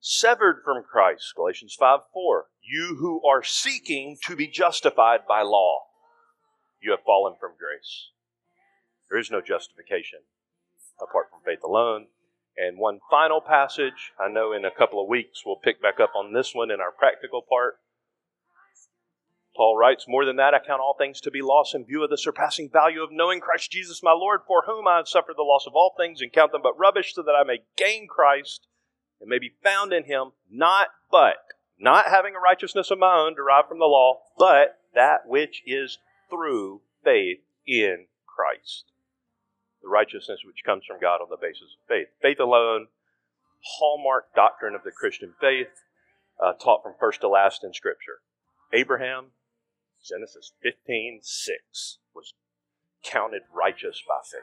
severed 0.00 0.62
from 0.64 0.82
Christ. 0.82 1.32
Galatians 1.36 1.76
5 1.78 2.00
4. 2.12 2.46
You 2.62 2.96
who 2.98 3.22
are 3.26 3.42
seeking 3.42 4.18
to 4.26 4.34
be 4.36 4.48
justified 4.48 5.20
by 5.26 5.42
law 5.42 5.88
you 6.80 6.90
have 6.92 7.02
fallen 7.04 7.34
from 7.38 7.52
grace. 7.58 8.10
There 9.10 9.18
is 9.18 9.30
no 9.30 9.40
justification 9.40 10.20
apart 11.00 11.26
from 11.30 11.40
faith 11.44 11.62
alone. 11.64 12.06
And 12.56 12.78
one 12.78 13.00
final 13.10 13.40
passage, 13.40 14.12
I 14.18 14.28
know 14.28 14.52
in 14.52 14.64
a 14.64 14.70
couple 14.70 15.00
of 15.00 15.08
weeks 15.08 15.42
we'll 15.46 15.56
pick 15.56 15.80
back 15.80 16.00
up 16.00 16.12
on 16.16 16.32
this 16.32 16.54
one 16.54 16.70
in 16.70 16.80
our 16.80 16.90
practical 16.90 17.42
part. 17.42 17.78
Paul 19.58 19.76
writes, 19.76 20.06
More 20.06 20.24
than 20.24 20.36
that, 20.36 20.54
I 20.54 20.60
count 20.60 20.80
all 20.80 20.94
things 20.96 21.20
to 21.20 21.32
be 21.32 21.42
lost 21.42 21.74
in 21.74 21.84
view 21.84 22.04
of 22.04 22.10
the 22.10 22.16
surpassing 22.16 22.70
value 22.70 23.02
of 23.02 23.10
knowing 23.10 23.40
Christ 23.40 23.72
Jesus 23.72 24.04
my 24.04 24.12
Lord, 24.12 24.42
for 24.46 24.62
whom 24.64 24.86
I 24.86 24.98
have 24.98 25.08
suffered 25.08 25.34
the 25.36 25.42
loss 25.42 25.66
of 25.66 25.74
all 25.74 25.94
things, 25.98 26.20
and 26.20 26.32
count 26.32 26.52
them 26.52 26.62
but 26.62 26.78
rubbish, 26.78 27.12
so 27.12 27.22
that 27.22 27.34
I 27.34 27.42
may 27.42 27.62
gain 27.76 28.06
Christ 28.06 28.68
and 29.20 29.28
may 29.28 29.40
be 29.40 29.56
found 29.64 29.92
in 29.92 30.04
him, 30.04 30.30
not 30.48 30.90
but, 31.10 31.38
not 31.76 32.06
having 32.06 32.36
a 32.36 32.38
righteousness 32.38 32.92
of 32.92 33.00
my 33.00 33.12
own 33.12 33.34
derived 33.34 33.68
from 33.68 33.80
the 33.80 33.86
law, 33.86 34.20
but 34.38 34.78
that 34.94 35.26
which 35.26 35.60
is 35.66 35.98
through 36.30 36.82
faith 37.02 37.40
in 37.66 38.06
Christ. 38.26 38.84
The 39.82 39.88
righteousness 39.88 40.38
which 40.46 40.62
comes 40.64 40.84
from 40.86 41.00
God 41.00 41.20
on 41.20 41.30
the 41.30 41.36
basis 41.36 41.74
of 41.74 41.88
faith. 41.88 42.06
Faith 42.22 42.38
alone, 42.38 42.86
hallmark 43.80 44.32
doctrine 44.36 44.76
of 44.76 44.84
the 44.84 44.92
Christian 44.92 45.34
faith, 45.40 45.82
uh, 46.40 46.52
taught 46.52 46.84
from 46.84 46.94
first 47.00 47.22
to 47.22 47.28
last 47.28 47.64
in 47.64 47.74
Scripture. 47.74 48.20
Abraham, 48.72 49.32
Genesis 50.08 50.52
15 50.62 51.20
6, 51.22 51.98
was 52.14 52.32
counted 53.04 53.42
righteous 53.52 54.02
by 54.06 54.20
faith. 54.24 54.42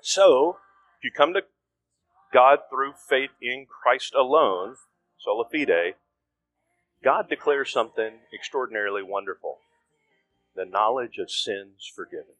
So, 0.00 0.58
if 0.98 1.04
you 1.04 1.10
come 1.12 1.32
to 1.34 1.42
God 2.32 2.60
through 2.70 2.94
faith 3.08 3.30
in 3.40 3.66
Christ 3.66 4.14
alone, 4.14 4.76
sola 5.18 5.44
fide, 5.50 5.94
God 7.04 7.28
declares 7.28 7.72
something 7.72 8.20
extraordinarily 8.34 9.02
wonderful 9.02 9.58
the 10.54 10.64
knowledge 10.64 11.18
of 11.18 11.30
sins 11.30 11.90
forgiven. 11.94 12.34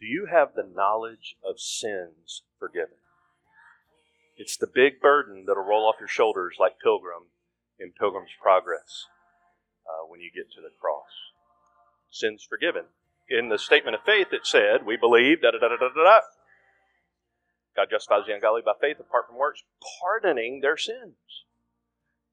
Do 0.00 0.06
you 0.06 0.26
have 0.30 0.54
the 0.54 0.68
knowledge 0.68 1.36
of 1.44 1.60
sins 1.60 2.42
forgiven? 2.58 2.98
It's 4.36 4.56
the 4.56 4.66
big 4.66 5.00
burden 5.00 5.44
that'll 5.46 5.62
roll 5.62 5.86
off 5.86 6.00
your 6.00 6.08
shoulders 6.08 6.56
like 6.58 6.80
Pilgrim 6.82 7.30
in 7.78 7.92
Pilgrim's 7.92 8.30
Progress 8.40 9.06
uh, 9.88 10.06
when 10.06 10.20
you 10.20 10.30
get 10.34 10.52
to 10.52 10.60
the 10.60 10.70
cross. 10.80 11.32
Sins 12.10 12.46
forgiven. 12.48 12.84
In 13.28 13.48
the 13.48 13.58
statement 13.58 13.94
of 13.94 14.02
faith, 14.04 14.28
it 14.32 14.46
said, 14.46 14.86
We 14.86 14.96
believe, 14.96 15.42
da 15.42 15.50
da 15.50 15.58
da 15.58 15.68
da 15.68 15.76
da 15.76 15.88
da. 15.88 16.20
God 17.76 17.88
justifies 17.90 18.26
the 18.26 18.34
ungodly 18.34 18.62
by 18.64 18.72
faith 18.80 18.98
apart 19.00 19.26
from 19.26 19.36
works, 19.36 19.62
pardoning 20.00 20.60
their 20.60 20.76
sins. 20.76 21.44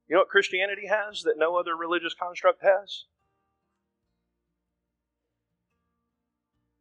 You 0.08 0.16
know 0.16 0.22
what 0.22 0.30
Christianity 0.30 0.88
has 0.88 1.24
that 1.24 1.38
no 1.38 1.58
other 1.58 1.76
religious 1.76 2.14
construct 2.14 2.62
has? 2.64 3.06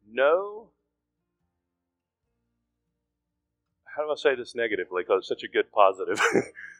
No. 0.07 0.69
How 3.95 4.03
do 4.03 4.11
I 4.11 4.15
say 4.15 4.35
this 4.35 4.55
negatively? 4.55 5.03
Because 5.03 5.19
it's 5.19 5.27
such 5.27 5.43
a 5.43 5.47
good 5.47 5.71
positive. 5.71 6.19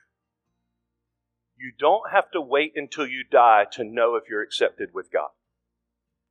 you 1.57 1.71
don't 1.77 2.12
have 2.12 2.31
to 2.31 2.41
wait 2.41 2.74
until 2.75 3.07
you 3.07 3.24
die 3.24 3.65
to 3.74 3.83
know 3.83 4.15
if 4.15 4.24
you're 4.29 4.43
accepted 4.43 4.89
with 4.93 5.12
God. 5.12 5.29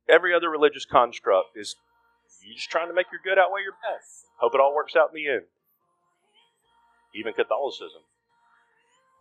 Every 0.07 0.33
other 0.33 0.49
religious 0.49 0.85
construct 0.85 1.57
is 1.57 1.75
you're 2.43 2.55
just 2.55 2.69
trying 2.69 2.89
to 2.89 2.93
make 2.93 3.07
your 3.11 3.21
good 3.23 3.39
outweigh 3.39 3.63
your 3.63 3.73
bad. 3.73 4.01
Hope 4.39 4.53
it 4.53 4.61
all 4.61 4.75
works 4.75 4.95
out 4.95 5.09
in 5.09 5.15
the 5.15 5.29
end. 5.29 5.43
Even 7.15 7.33
Catholicism 7.33 8.01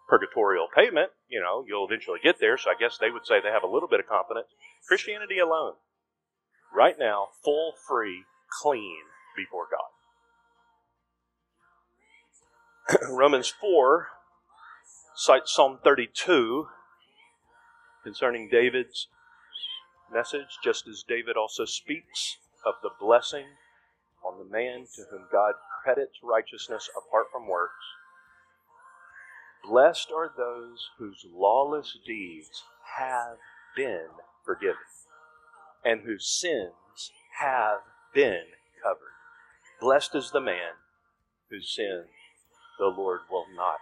purgatorial 0.08 0.68
payment, 0.74 1.10
you 1.28 1.40
know, 1.40 1.64
you'll 1.66 1.86
eventually 1.86 2.20
get 2.22 2.38
there. 2.40 2.58
So 2.58 2.70
I 2.70 2.74
guess 2.78 2.98
they 2.98 3.10
would 3.10 3.26
say 3.26 3.40
they 3.40 3.50
have 3.50 3.62
a 3.62 3.72
little 3.72 3.88
bit 3.88 4.00
of 4.00 4.06
confidence. 4.06 4.48
Christianity 4.86 5.38
alone, 5.38 5.74
right 6.74 6.96
now, 6.98 7.28
full, 7.42 7.72
free, 7.88 8.24
clean 8.62 9.02
before 9.36 9.66
God. 9.70 9.90
Romans 13.10 13.48
4 13.48 14.08
cites 15.14 15.54
Psalm 15.54 15.78
32 15.82 16.68
concerning 18.02 18.48
David's 18.50 19.08
message, 20.12 20.58
just 20.62 20.86
as 20.86 21.04
David 21.06 21.36
also 21.36 21.64
speaks 21.64 22.36
of 22.64 22.74
the 22.82 22.90
blessing 23.00 23.46
on 24.24 24.38
the 24.38 24.50
man 24.50 24.86
to 24.96 25.02
whom 25.10 25.26
God 25.32 25.54
credits 25.82 26.18
righteousness 26.22 26.88
apart 26.96 27.26
from 27.32 27.48
works 27.48 27.84
Blessed 29.64 30.12
are 30.14 30.30
those 30.36 30.90
whose 30.98 31.24
lawless 31.32 31.96
deeds 32.04 32.64
have 32.98 33.38
been 33.74 34.08
forgiven 34.44 34.76
and 35.82 36.02
whose 36.02 36.26
sins 36.26 37.12
have 37.40 37.78
been 38.12 38.44
covered. 38.82 39.16
Blessed 39.80 40.14
is 40.14 40.30
the 40.30 40.40
man 40.40 40.72
whose 41.50 41.74
sin 41.74 42.04
the 42.78 42.86
Lord 42.86 43.20
will 43.30 43.46
not. 43.56 43.78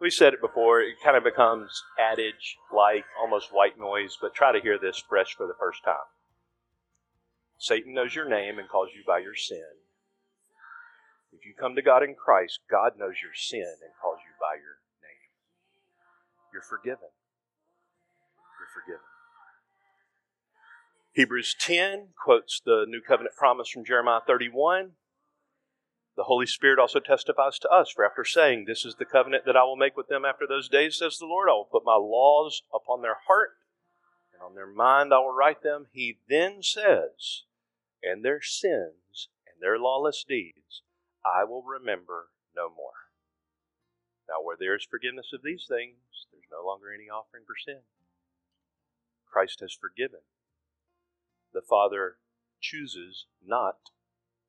We 0.00 0.10
said 0.10 0.32
it 0.32 0.40
before, 0.40 0.80
it 0.80 0.96
kind 1.04 1.16
of 1.16 1.24
becomes 1.24 1.82
adage 2.00 2.56
like, 2.74 3.04
almost 3.20 3.52
white 3.52 3.78
noise, 3.78 4.16
but 4.20 4.34
try 4.34 4.50
to 4.50 4.60
hear 4.60 4.78
this 4.78 5.02
fresh 5.06 5.34
for 5.36 5.46
the 5.46 5.58
first 5.60 5.84
time. 5.84 6.08
Satan 7.58 7.92
knows 7.92 8.14
your 8.14 8.26
name 8.28 8.58
and 8.58 8.66
calls 8.66 8.88
you 8.96 9.02
by 9.06 9.18
your 9.18 9.34
sin. 9.34 9.76
If 11.32 11.44
you 11.44 11.52
come 11.58 11.74
to 11.74 11.82
God 11.82 12.02
in 12.02 12.14
Christ, 12.14 12.60
God 12.70 12.92
knows 12.98 13.16
your 13.22 13.34
sin 13.34 13.60
and 13.60 13.92
calls 14.00 14.18
you 14.24 14.32
by 14.40 14.56
your 14.56 14.80
name. 15.04 15.28
You're 16.52 16.62
forgiven. 16.62 17.12
You're 18.58 18.72
forgiven. 18.72 19.04
Hebrews 21.12 21.54
10 21.60 22.08
quotes 22.22 22.62
the 22.64 22.86
new 22.88 23.02
covenant 23.06 23.36
promise 23.36 23.68
from 23.68 23.84
Jeremiah 23.84 24.20
31. 24.26 24.92
The 26.16 26.24
Holy 26.24 26.46
Spirit 26.46 26.78
also 26.78 27.00
testifies 27.00 27.58
to 27.60 27.68
us, 27.68 27.90
for 27.90 28.04
after 28.04 28.24
saying, 28.24 28.64
This 28.64 28.84
is 28.84 28.96
the 28.96 29.04
covenant 29.04 29.44
that 29.46 29.56
I 29.56 29.64
will 29.64 29.76
make 29.76 29.96
with 29.96 30.08
them 30.08 30.24
after 30.24 30.46
those 30.46 30.68
days, 30.68 30.98
says 30.98 31.18
the 31.18 31.26
Lord, 31.26 31.48
I 31.48 31.52
will 31.52 31.68
put 31.70 31.84
my 31.84 31.94
laws 31.94 32.62
upon 32.74 33.02
their 33.02 33.16
heart, 33.26 33.56
and 34.32 34.42
on 34.42 34.54
their 34.54 34.66
mind 34.66 35.14
I 35.14 35.18
will 35.18 35.32
write 35.32 35.62
them. 35.62 35.86
He 35.92 36.18
then 36.28 36.62
says, 36.62 37.44
And 38.02 38.24
their 38.24 38.42
sins 38.42 39.28
and 39.46 39.56
their 39.60 39.78
lawless 39.78 40.24
deeds 40.24 40.82
I 41.24 41.44
will 41.44 41.62
remember 41.62 42.28
no 42.56 42.68
more. 42.68 43.10
Now, 44.28 44.42
where 44.42 44.56
there 44.58 44.76
is 44.76 44.86
forgiveness 44.88 45.32
of 45.32 45.42
these 45.42 45.66
things, 45.68 46.26
there's 46.32 46.50
no 46.50 46.66
longer 46.66 46.92
any 46.92 47.08
offering 47.10 47.44
for 47.46 47.54
sin. 47.56 47.80
Christ 49.30 49.60
has 49.60 49.72
forgiven. 49.72 50.20
The 51.52 51.62
Father 51.62 52.16
chooses 52.60 53.26
not 53.44 53.90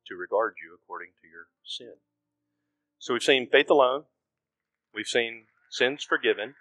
to 0.08 0.16
regard 0.16 0.54
you 0.62 0.74
according 0.74 1.10
to 1.20 1.28
your 1.28 1.46
sin. 1.64 1.94
So 2.98 3.14
we've 3.14 3.22
seen 3.22 3.48
faith 3.50 3.70
alone, 3.70 4.04
we've 4.94 5.06
seen 5.06 5.46
sins 5.70 6.04
forgiven, 6.04 6.54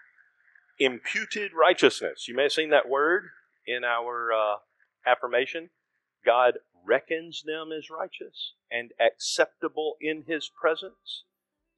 imputed 0.79 1.51
righteousness. 1.53 2.27
You 2.27 2.36
may 2.36 2.43
have 2.43 2.51
seen 2.51 2.69
that 2.71 2.89
word 2.89 3.25
in 3.67 3.83
our 3.83 4.31
uh, 4.33 4.55
affirmation. 5.05 5.69
God 6.25 6.60
reckons 6.86 7.43
them 7.45 7.69
as 7.71 7.89
righteous 7.89 8.53
and 8.71 8.91
acceptable 9.00 9.95
in 10.01 10.24
his 10.27 10.50
presence. 10.50 11.24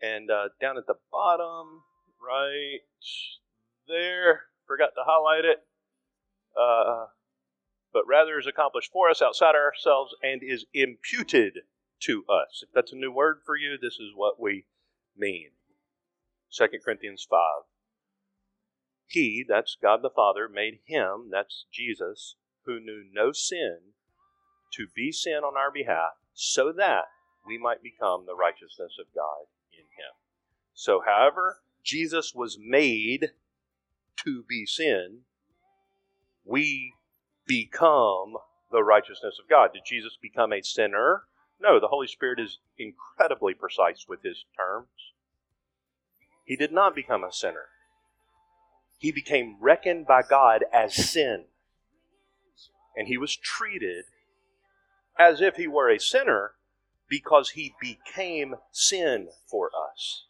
And 0.01 0.29
uh, 0.29 0.50
down 0.62 0.77
at 0.77 0.88
the 0.88 0.96
bottom, 1.12 1.84
right 2.22 2.79
there, 3.88 4.43
forgot 4.67 4.91
to 4.96 5.03
highlight 5.05 5.46
it. 5.46 5.63
Uh, 6.60 7.08
but 7.94 8.08
rather 8.08 8.40
is 8.40 8.48
accomplished 8.48 8.92
for 8.92 9.10
us 9.10 9.22
outside 9.22 9.56
ourselves 9.56 10.16
and 10.24 10.42
is 10.44 10.66
imputed 10.74 11.60
to 12.02 12.26
us. 12.28 12.64
If 12.64 12.70
that's 12.74 12.92
a 12.92 12.98
new 12.98 13.12
word 13.12 13.42
for 13.46 13.56
you, 13.56 13.78
this 13.80 13.94
is 13.94 14.12
what 14.16 14.40
we 14.40 14.66
mean. 15.16 15.52
2 16.52 16.68
Corinthians 16.84 17.26
5. 17.30 17.40
He, 19.08 19.46
that's 19.48 19.78
God 19.80 20.02
the 20.02 20.10
Father, 20.10 20.50
made 20.50 20.80
him, 20.86 21.30
that's 21.32 21.66
Jesus, 21.72 22.36
who 22.66 22.80
knew 22.80 23.04
no 23.12 23.32
sin, 23.32 23.78
to 24.74 24.88
be 24.96 25.12
sin 25.12 25.44
on 25.44 25.56
our 25.56 25.72
behalf, 25.72 26.14
so 26.34 26.72
that 26.72 27.06
we 27.46 27.58
might 27.58 27.84
become 27.84 28.26
the 28.26 28.36
righteousness 28.36 28.98
of 29.00 29.14
God 29.14 29.46
in 29.72 29.84
him. 29.84 30.14
So, 30.74 31.02
however, 31.06 31.60
Jesus 31.84 32.34
was 32.34 32.58
made 32.60 33.32
to 34.24 34.44
be 34.48 34.66
sin, 34.66 35.22
we 36.46 36.94
become 37.46 38.36
the 38.72 38.84
righteousness 38.84 39.40
of 39.42 39.50
God. 39.50 39.72
Did 39.74 39.84
Jesus 39.86 40.18
become 40.22 40.52
a 40.52 40.62
sinner? 40.62 41.24
No, 41.62 41.80
the 41.80 41.88
Holy 41.88 42.08
Spirit 42.08 42.40
is 42.40 42.60
incredibly 42.78 43.54
precise 43.54 44.06
with 44.08 44.24
his 44.24 44.46
terms. 44.58 44.88
He 46.46 46.56
did 46.56 46.72
not 46.72 46.96
become 46.96 47.24
a 47.24 47.32
sinner. 47.32 47.68
He 48.98 49.12
became 49.12 49.58
reckoned 49.60 50.08
by 50.08 50.22
God 50.24 50.66
as 50.74 50.94
sin. 50.94 51.46
And 52.96 53.08
he 53.08 53.18
was 53.18 53.36
treated 53.36 54.06
as 55.18 55.42
if 55.42 55.56
he 55.56 55.68
were 55.68 55.90
a 55.90 56.00
sinner 56.00 56.52
because 57.08 57.52
he 57.52 57.76
became 57.80 58.56
sin 58.72 59.30
for 59.48 59.70
us. 59.92 60.26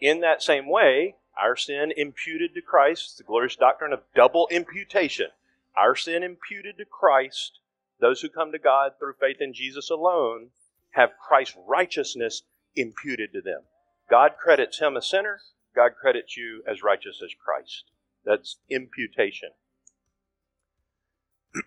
In 0.00 0.20
that 0.20 0.42
same 0.42 0.68
way, 0.68 1.16
our 1.40 1.56
sin 1.56 1.92
imputed 1.96 2.54
to 2.54 2.60
Christ, 2.60 3.18
the 3.18 3.24
glorious 3.24 3.56
doctrine 3.56 3.92
of 3.92 4.00
double 4.14 4.48
imputation 4.50 5.28
our 5.76 5.94
sin 5.94 6.22
imputed 6.22 6.78
to 6.78 6.84
Christ, 6.84 7.60
those 8.00 8.20
who 8.20 8.28
come 8.28 8.52
to 8.52 8.58
God 8.58 8.92
through 8.98 9.14
faith 9.20 9.38
in 9.40 9.52
Jesus 9.52 9.90
alone 9.90 10.50
have 10.92 11.10
Christ's 11.18 11.56
righteousness 11.66 12.42
imputed 12.74 13.32
to 13.32 13.40
them. 13.40 13.62
God 14.10 14.32
credits 14.38 14.78
him 14.78 14.96
a 14.96 15.02
sinner, 15.02 15.40
God 15.74 15.92
credits 16.00 16.36
you 16.36 16.62
as 16.70 16.82
righteous 16.82 17.20
as 17.22 17.30
Christ. 17.34 17.84
That's 18.24 18.56
imputation. 18.70 19.50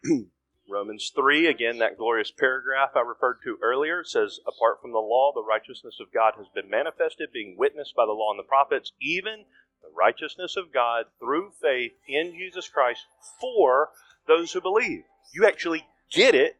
Romans 0.70 1.12
3, 1.16 1.48
again, 1.48 1.80
that 1.80 1.98
glorious 1.98 2.32
paragraph 2.32 2.92
I 2.96 3.02
referred 3.02 3.40
to 3.44 3.58
earlier, 3.62 4.04
says, 4.04 4.40
Apart 4.46 4.82
from 4.82 4.92
the 4.92 5.00
law, 5.00 5.32
the 5.34 5.44
righteousness 5.44 5.98
of 6.00 6.14
God 6.14 6.34
has 6.38 6.48
been 6.54 6.70
manifested, 6.70 7.30
being 7.34 7.56
witnessed 7.58 7.96
by 7.96 8.06
the 8.06 8.12
law 8.12 8.30
and 8.32 8.40
the 8.40 8.44
prophets, 8.44 8.92
even 9.02 9.46
the 9.82 9.90
righteousness 9.96 10.56
of 10.56 10.74
God 10.74 11.06
through 11.20 11.52
faith 11.62 11.94
in 12.08 12.34
Jesus 12.38 12.68
Christ 12.68 13.02
for 13.40 13.90
those 14.28 14.52
who 14.52 14.62
believe. 14.62 15.04
You 15.34 15.46
actually 15.46 15.86
get 16.12 16.36
it 16.36 16.58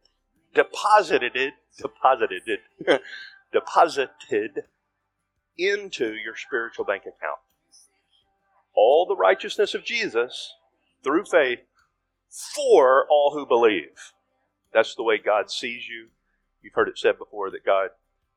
deposited 0.54 1.36
it, 1.36 1.54
deposited 1.78 2.44
it, 2.46 3.02
deposited 3.54 4.64
into 5.58 6.14
your 6.14 6.36
spiritual 6.36 6.86
bank 6.86 7.04
account. 7.04 7.40
All 8.74 9.06
the 9.06 9.16
righteousness 9.16 9.74
of 9.74 9.84
Jesus 9.84 10.54
through 11.04 11.26
faith 11.26 11.60
for 12.56 13.06
all 13.10 13.32
who 13.34 13.46
believe. 13.46 14.14
That's 14.74 14.96
the 14.96 15.04
way 15.04 15.18
God 15.18 15.50
sees 15.50 15.88
you. 15.88 16.10
You've 16.62 16.74
heard 16.74 16.90
it 16.90 16.98
said 16.98 17.18
before 17.18 17.50
that 17.52 17.66
God 17.66 17.90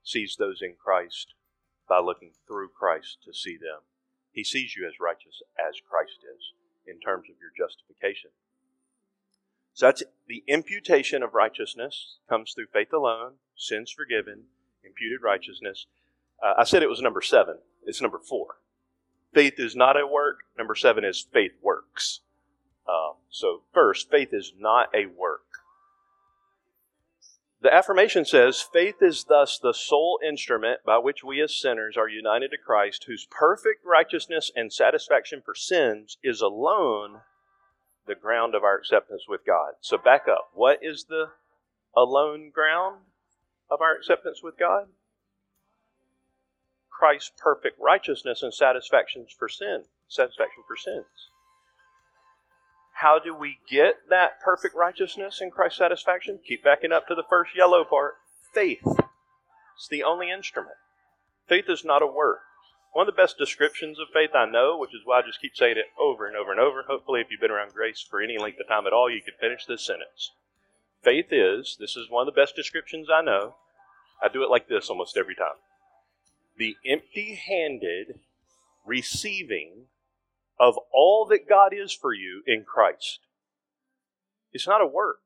sees 0.02 0.36
those 0.38 0.60
in 0.62 0.74
Christ 0.82 1.34
by 1.88 2.00
looking 2.00 2.30
through 2.46 2.68
Christ 2.68 3.18
to 3.24 3.34
see 3.34 3.56
them. 3.56 3.80
He 4.32 4.44
sees 4.44 4.74
you 4.76 4.86
as 4.86 5.00
righteous 5.00 5.42
as 5.58 5.74
Christ 5.88 6.20
is 6.24 6.52
in 6.86 6.98
terms 7.00 7.28
of 7.30 7.36
your 7.40 7.52
justification. 7.56 8.30
So 9.74 9.86
that's 9.86 10.02
the 10.26 10.42
imputation 10.48 11.22
of 11.22 11.34
righteousness 11.34 12.16
comes 12.28 12.52
through 12.52 12.66
faith 12.72 12.92
alone, 12.92 13.34
sins 13.56 13.90
forgiven, 13.90 14.44
imputed 14.84 15.22
righteousness. 15.22 15.86
Uh, 16.42 16.54
I 16.58 16.64
said 16.64 16.82
it 16.82 16.90
was 16.90 17.00
number 17.00 17.22
seven. 17.22 17.58
It's 17.84 18.02
number 18.02 18.18
four. 18.18 18.56
Faith 19.32 19.54
is 19.58 19.74
not 19.74 19.98
a 19.98 20.06
work. 20.06 20.40
Number 20.58 20.74
seven 20.74 21.04
is 21.04 21.26
faith 21.32 21.52
works. 21.62 22.20
Uh, 22.86 23.12
so 23.30 23.62
first, 23.72 24.10
faith 24.10 24.30
is 24.32 24.52
not 24.58 24.88
a 24.94 25.06
work. 25.06 25.40
The 27.62 27.72
affirmation 27.72 28.24
says, 28.24 28.60
Faith 28.60 28.96
is 29.00 29.22
thus 29.22 29.56
the 29.56 29.72
sole 29.72 30.18
instrument 30.26 30.80
by 30.84 30.98
which 30.98 31.22
we 31.22 31.40
as 31.40 31.54
sinners 31.54 31.96
are 31.96 32.08
united 32.08 32.50
to 32.50 32.58
Christ, 32.58 33.04
whose 33.04 33.28
perfect 33.30 33.84
righteousness 33.86 34.50
and 34.56 34.72
satisfaction 34.72 35.42
for 35.44 35.54
sins 35.54 36.18
is 36.24 36.40
alone 36.40 37.20
the 38.04 38.16
ground 38.16 38.56
of 38.56 38.64
our 38.64 38.76
acceptance 38.76 39.28
with 39.28 39.46
God. 39.46 39.74
So 39.80 39.96
back 39.96 40.26
up. 40.26 40.50
What 40.54 40.80
is 40.82 41.04
the 41.04 41.30
alone 41.96 42.50
ground 42.50 43.02
of 43.70 43.80
our 43.80 43.94
acceptance 43.94 44.42
with 44.42 44.58
God? 44.58 44.88
Christ's 46.90 47.30
perfect 47.38 47.78
righteousness 47.80 48.42
and 48.42 48.52
satisfaction 48.52 49.26
for 49.38 49.48
sin, 49.48 49.84
satisfaction 50.08 50.64
for 50.66 50.76
sins. 50.76 51.30
How 53.02 53.18
do 53.18 53.34
we 53.34 53.58
get 53.68 53.96
that 54.10 54.40
perfect 54.40 54.76
righteousness 54.76 55.40
and 55.40 55.50
Christ's 55.50 55.78
satisfaction? 55.78 56.38
Keep 56.46 56.62
backing 56.62 56.92
up 56.92 57.08
to 57.08 57.16
the 57.16 57.24
first 57.28 57.50
yellow 57.56 57.82
part. 57.82 58.14
Faith. 58.54 58.86
It's 58.86 59.88
the 59.90 60.04
only 60.04 60.30
instrument. 60.30 60.76
Faith 61.48 61.64
is 61.68 61.84
not 61.84 62.02
a 62.02 62.06
work. 62.06 62.42
One 62.92 63.08
of 63.08 63.14
the 63.14 63.20
best 63.20 63.36
descriptions 63.36 63.98
of 63.98 64.06
faith 64.14 64.30
I 64.36 64.46
know, 64.46 64.78
which 64.78 64.94
is 64.94 65.00
why 65.04 65.18
I 65.18 65.26
just 65.26 65.40
keep 65.40 65.56
saying 65.56 65.78
it 65.78 65.86
over 65.98 66.28
and 66.28 66.36
over 66.36 66.52
and 66.52 66.60
over. 66.60 66.84
Hopefully, 66.86 67.20
if 67.20 67.26
you've 67.28 67.40
been 67.40 67.50
around 67.50 67.72
grace 67.72 68.06
for 68.08 68.20
any 68.20 68.38
length 68.38 68.60
of 68.60 68.68
time 68.68 68.86
at 68.86 68.92
all, 68.92 69.10
you 69.10 69.20
could 69.20 69.34
finish 69.40 69.66
this 69.66 69.84
sentence. 69.84 70.30
Faith 71.02 71.32
is, 71.32 71.76
this 71.80 71.96
is 71.96 72.08
one 72.08 72.28
of 72.28 72.32
the 72.32 72.40
best 72.40 72.54
descriptions 72.54 73.08
I 73.12 73.22
know. 73.22 73.56
I 74.22 74.28
do 74.28 74.44
it 74.44 74.50
like 74.50 74.68
this 74.68 74.88
almost 74.88 75.16
every 75.16 75.34
time 75.34 75.58
the 76.56 76.76
empty 76.86 77.34
handed 77.34 78.20
receiving 78.86 79.86
of 80.58 80.78
all 80.92 81.26
that 81.30 81.48
God 81.48 81.72
is 81.74 81.92
for 81.92 82.12
you 82.12 82.42
in 82.46 82.64
Christ. 82.64 83.20
It's 84.52 84.66
not 84.68 84.82
a 84.82 84.86
work. 84.86 85.18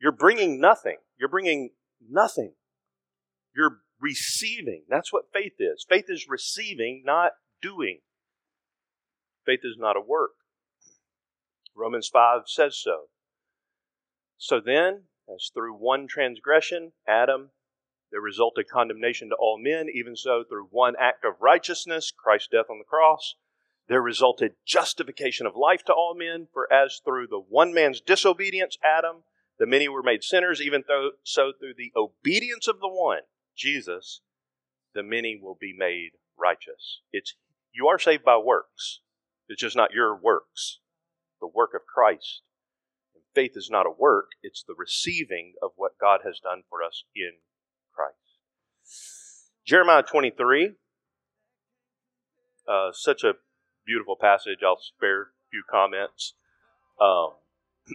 You're 0.00 0.12
bringing 0.12 0.60
nothing. 0.60 0.96
You're 1.18 1.28
bringing 1.28 1.70
nothing. 2.08 2.52
You're 3.54 3.78
receiving. 4.00 4.84
That's 4.88 5.12
what 5.12 5.32
faith 5.32 5.54
is. 5.58 5.84
Faith 5.88 6.06
is 6.08 6.26
receiving, 6.28 7.02
not 7.04 7.32
doing. 7.62 8.00
Faith 9.46 9.60
is 9.62 9.76
not 9.78 9.96
a 9.96 10.00
work. 10.00 10.32
Romans 11.76 12.08
5 12.08 12.42
says 12.46 12.78
so. 12.78 13.04
So 14.36 14.60
then, 14.60 15.04
as 15.32 15.50
through 15.52 15.74
one 15.74 16.06
transgression, 16.06 16.92
Adam, 17.08 17.50
there 18.10 18.20
resulted 18.20 18.68
condemnation 18.68 19.30
to 19.30 19.36
all 19.36 19.58
men, 19.58 19.88
even 19.92 20.16
so, 20.16 20.44
through 20.48 20.68
one 20.70 20.94
act 21.00 21.24
of 21.24 21.40
righteousness, 21.40 22.12
Christ's 22.16 22.48
death 22.48 22.66
on 22.70 22.78
the 22.78 22.84
cross, 22.84 23.36
there 23.88 24.00
resulted 24.00 24.54
justification 24.66 25.46
of 25.46 25.56
life 25.56 25.84
to 25.84 25.92
all 25.92 26.14
men, 26.16 26.48
for 26.52 26.72
as 26.72 27.00
through 27.04 27.26
the 27.26 27.42
one 27.48 27.74
man's 27.74 28.00
disobedience, 28.00 28.78
Adam, 28.82 29.24
the 29.58 29.66
many 29.66 29.88
were 29.88 30.02
made 30.02 30.24
sinners, 30.24 30.60
even 30.60 30.84
though 30.88 31.10
so 31.22 31.52
through 31.58 31.74
the 31.76 31.92
obedience 31.94 32.66
of 32.66 32.80
the 32.80 32.88
one, 32.88 33.20
Jesus, 33.56 34.20
the 34.94 35.02
many 35.02 35.38
will 35.40 35.56
be 35.60 35.74
made 35.76 36.12
righteous. 36.38 37.00
It's 37.12 37.34
you 37.72 37.88
are 37.88 37.98
saved 37.98 38.24
by 38.24 38.36
works. 38.38 39.00
It's 39.48 39.60
just 39.60 39.76
not 39.76 39.92
your 39.92 40.16
works. 40.16 40.78
The 41.40 41.46
work 41.46 41.70
of 41.74 41.82
Christ. 41.86 42.42
And 43.14 43.24
faith 43.34 43.52
is 43.56 43.68
not 43.70 43.86
a 43.86 43.90
work, 43.90 44.30
it's 44.42 44.64
the 44.66 44.74
receiving 44.76 45.54
of 45.62 45.72
what 45.76 45.98
God 46.00 46.20
has 46.24 46.40
done 46.40 46.62
for 46.68 46.82
us 46.82 47.04
in 47.14 47.32
Christ. 47.94 48.16
Jeremiah 49.66 50.02
23, 50.02 50.72
uh, 52.66 52.90
such 52.92 53.24
a 53.24 53.34
beautiful 53.86 54.16
passage. 54.16 54.58
I'll 54.64 54.80
spare 54.80 55.22
a 55.22 55.26
few 55.50 55.62
comments. 55.70 56.34
Um, 57.00 57.30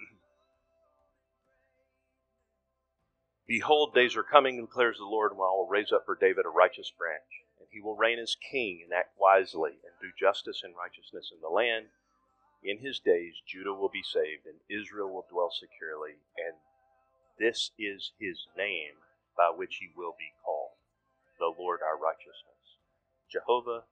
Behold, 3.47 3.93
days 3.93 4.15
are 4.15 4.23
coming, 4.23 4.62
declares 4.62 4.97
the 4.97 5.06
Lord, 5.06 5.32
when 5.34 5.47
I 5.47 5.52
will 5.52 5.67
raise 5.69 5.91
up 5.91 6.06
for 6.06 6.15
David 6.15 6.45
a 6.45 6.49
righteous 6.49 6.91
branch, 6.95 7.45
and 7.60 7.67
he 7.71 7.82
will 7.82 7.95
reign 7.95 8.19
as 8.19 8.36
king 8.52 8.82
and 8.84 8.93
act 8.93 9.17
wisely 9.19 9.71
and 9.71 9.93
do 10.02 10.10
justice 10.19 10.62
and 10.63 10.75
righteousness 10.78 11.32
in 11.34 11.41
the 11.41 11.49
land. 11.49 11.88
In 12.63 12.78
his 12.78 12.99
days, 12.99 13.34
Judah 13.47 13.73
will 13.73 13.89
be 13.89 14.04
saved, 14.04 14.45
and 14.45 14.60
Israel 14.69 15.10
will 15.10 15.25
dwell 15.32 15.49
securely, 15.49 16.19
and 16.38 16.58
this 17.39 17.71
is 17.80 18.12
his 18.19 18.47
name 18.58 18.99
by 19.38 19.49
which 19.56 19.78
he 19.80 19.89
will 19.95 20.13
be 20.19 20.34
called, 20.43 20.75
the 21.39 21.54
Lord 21.58 21.80
our 21.82 21.97
righteousness. 21.97 22.78
Jehovah 23.32 23.84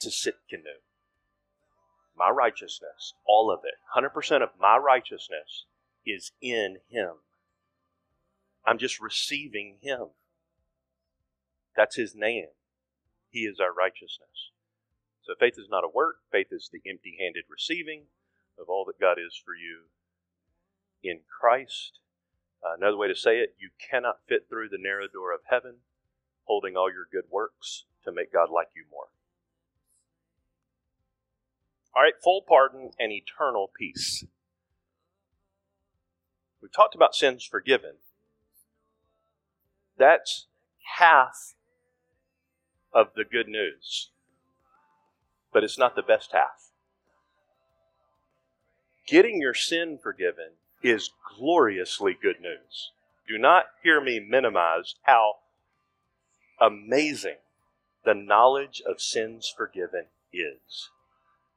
Tsidkenu. 0.00 0.80
My 2.20 2.28
righteousness, 2.28 3.14
all 3.26 3.50
of 3.50 3.60
it, 3.64 3.76
100% 3.96 4.42
of 4.42 4.50
my 4.60 4.76
righteousness 4.76 5.64
is 6.04 6.32
in 6.42 6.76
him. 6.90 7.12
I'm 8.66 8.76
just 8.76 9.00
receiving 9.00 9.76
him. 9.80 10.08
That's 11.74 11.96
his 11.96 12.14
name. 12.14 12.48
He 13.30 13.46
is 13.46 13.58
our 13.58 13.72
righteousness. 13.72 14.52
So 15.22 15.32
faith 15.40 15.54
is 15.56 15.68
not 15.70 15.82
a 15.82 15.88
work, 15.88 16.16
faith 16.30 16.48
is 16.50 16.68
the 16.70 16.82
empty 16.86 17.16
handed 17.18 17.44
receiving 17.48 18.02
of 18.58 18.68
all 18.68 18.84
that 18.84 19.00
God 19.00 19.16
is 19.18 19.34
for 19.42 19.54
you 19.54 19.84
in 21.02 21.20
Christ. 21.40 22.00
Uh, 22.62 22.74
another 22.76 22.98
way 22.98 23.08
to 23.08 23.16
say 23.16 23.38
it, 23.38 23.54
you 23.58 23.70
cannot 23.80 24.26
fit 24.28 24.44
through 24.46 24.68
the 24.68 24.76
narrow 24.78 25.08
door 25.10 25.32
of 25.32 25.40
heaven 25.48 25.76
holding 26.44 26.76
all 26.76 26.92
your 26.92 27.06
good 27.10 27.30
works 27.30 27.86
to 28.04 28.12
make 28.12 28.30
God 28.30 28.50
like 28.50 28.68
you 28.76 28.84
more. 28.90 29.08
All 31.94 32.02
right, 32.02 32.14
full 32.22 32.42
pardon 32.46 32.90
and 32.98 33.12
eternal 33.12 33.70
peace. 33.76 34.24
We've 36.62 36.72
talked 36.72 36.94
about 36.94 37.14
sins 37.14 37.44
forgiven. 37.44 37.94
That's 39.98 40.46
half 40.98 41.54
of 42.92 43.08
the 43.14 43.24
good 43.24 43.48
news, 43.48 44.10
but 45.52 45.64
it's 45.64 45.78
not 45.78 45.96
the 45.96 46.02
best 46.02 46.32
half. 46.32 46.70
Getting 49.06 49.40
your 49.40 49.54
sin 49.54 49.98
forgiven 50.00 50.52
is 50.82 51.10
gloriously 51.36 52.16
good 52.20 52.40
news. 52.40 52.92
Do 53.26 53.36
not 53.36 53.64
hear 53.82 54.00
me 54.00 54.20
minimize 54.20 54.94
how 55.02 55.34
amazing 56.60 57.36
the 58.04 58.14
knowledge 58.14 58.80
of 58.86 59.00
sins 59.00 59.52
forgiven 59.54 60.06
is 60.32 60.90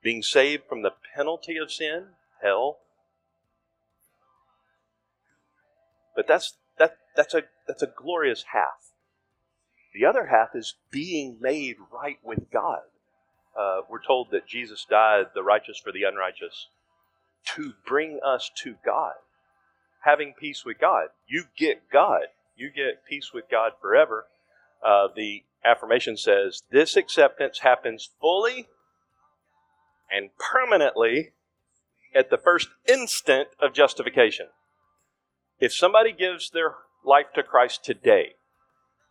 being 0.03 0.21
saved 0.21 0.63
from 0.67 0.81
the 0.81 0.91
penalty 1.15 1.57
of 1.57 1.71
sin, 1.71 2.07
hell. 2.41 2.79
But 6.15 6.27
that's 6.27 6.53
that 6.77 6.97
that's 7.15 7.33
a 7.33 7.43
that's 7.67 7.81
a 7.81 7.87
glorious 7.87 8.45
half. 8.53 8.91
The 9.93 10.05
other 10.05 10.27
half 10.27 10.49
is 10.55 10.75
being 10.91 11.37
made 11.39 11.77
right 11.91 12.17
with 12.23 12.51
God. 12.51 12.81
Uh, 13.57 13.81
we're 13.89 14.03
told 14.03 14.31
that 14.31 14.47
Jesus 14.47 14.85
died, 14.89 15.27
the 15.33 15.43
righteous 15.43 15.77
for 15.77 15.91
the 15.91 16.03
unrighteous, 16.03 16.67
to 17.55 17.73
bring 17.85 18.19
us 18.25 18.49
to 18.63 18.75
God, 18.83 19.13
having 20.03 20.33
peace 20.33 20.65
with 20.65 20.79
God. 20.79 21.09
You 21.27 21.45
get 21.55 21.89
God. 21.91 22.23
You 22.55 22.71
get 22.71 23.05
peace 23.07 23.31
with 23.33 23.45
God 23.49 23.73
forever. 23.79 24.25
Uh, 24.83 25.07
the 25.15 25.43
affirmation 25.63 26.17
says 26.17 26.61
this 26.71 26.95
acceptance 26.97 27.59
happens 27.59 28.09
fully 28.19 28.67
and 30.13 30.29
permanently 30.37 31.31
at 32.13 32.29
the 32.29 32.37
first 32.37 32.69
instant 32.87 33.49
of 33.59 33.73
justification. 33.73 34.47
If 35.59 35.73
somebody 35.73 36.11
gives 36.11 36.49
their 36.49 36.75
life 37.03 37.27
to 37.35 37.43
Christ 37.43 37.83
today, 37.83 38.35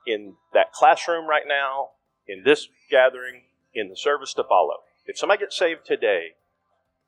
in 0.07 0.35
that 0.53 0.73
classroom 0.73 1.27
right 1.27 1.47
now, 1.47 1.91
in 2.27 2.43
this 2.45 2.69
gathering, 2.91 3.43
in 3.75 3.89
the 3.89 3.97
service 3.97 4.35
to 4.35 4.45
follow, 4.45 4.77
if 5.07 5.19
somebody 5.19 5.41
gets 5.41 5.59
saved 5.59 5.85
today, 5.85 6.33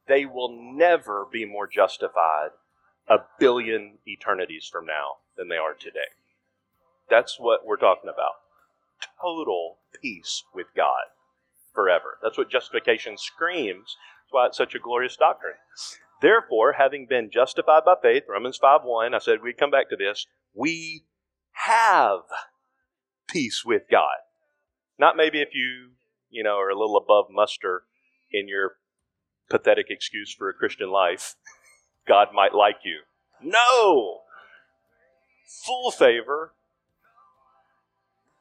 they 0.07 0.27
will 0.27 0.51
never 0.51 1.27
be 1.31 1.45
more 1.45 1.67
justified 1.67 2.51
a 3.09 3.19
billion 3.39 3.99
eternities 4.07 4.69
from 4.71 4.87
now 4.87 5.17
than 5.37 5.49
they 5.49 5.57
are 5.57 5.75
today. 5.75 6.13
That's 7.11 7.39
what 7.39 7.67
we're 7.67 7.77
talking 7.77 8.11
about. 8.13 8.33
Total 9.21 9.77
peace 10.01 10.45
with 10.55 10.67
God 10.75 11.05
forever. 11.75 12.19
That's 12.23 12.39
what 12.39 12.51
justification 12.51 13.19
screams. 13.19 13.97
That's 14.25 14.33
why 14.33 14.47
it's 14.47 14.57
such 14.57 14.75
a 14.75 14.79
glorious 14.79 15.17
doctrine. 15.17 15.55
Therefore, 16.23 16.75
having 16.79 17.07
been 17.09 17.31
justified 17.31 17.83
by 17.85 17.95
faith, 18.01 18.23
Romans 18.29 18.57
5 18.57 18.81
1, 18.85 19.15
I 19.15 19.19
said 19.19 19.43
we'd 19.43 19.59
come 19.59 19.71
back 19.71 19.91
to 19.91 19.97
this, 19.97 20.27
we 20.55 21.05
have 21.53 22.21
peace 23.29 23.63
with 23.65 23.83
God. 23.91 24.17
Not 24.99 25.17
maybe 25.17 25.41
if 25.41 25.49
you, 25.53 25.91
you 26.31 26.43
know, 26.43 26.57
are 26.59 26.71
a 26.71 26.79
little 26.79 26.97
above 26.97 27.27
muster 27.31 27.83
in 28.33 28.49
your 28.49 28.77
pathetic 29.51 29.87
excuse 29.91 30.33
for 30.33 30.49
a 30.49 30.55
Christian 30.55 30.91
life, 30.91 31.35
God 32.07 32.29
might 32.33 32.55
like 32.55 32.79
you. 32.85 33.01
No! 33.43 34.21
Full 35.67 35.91
favor, 35.91 36.55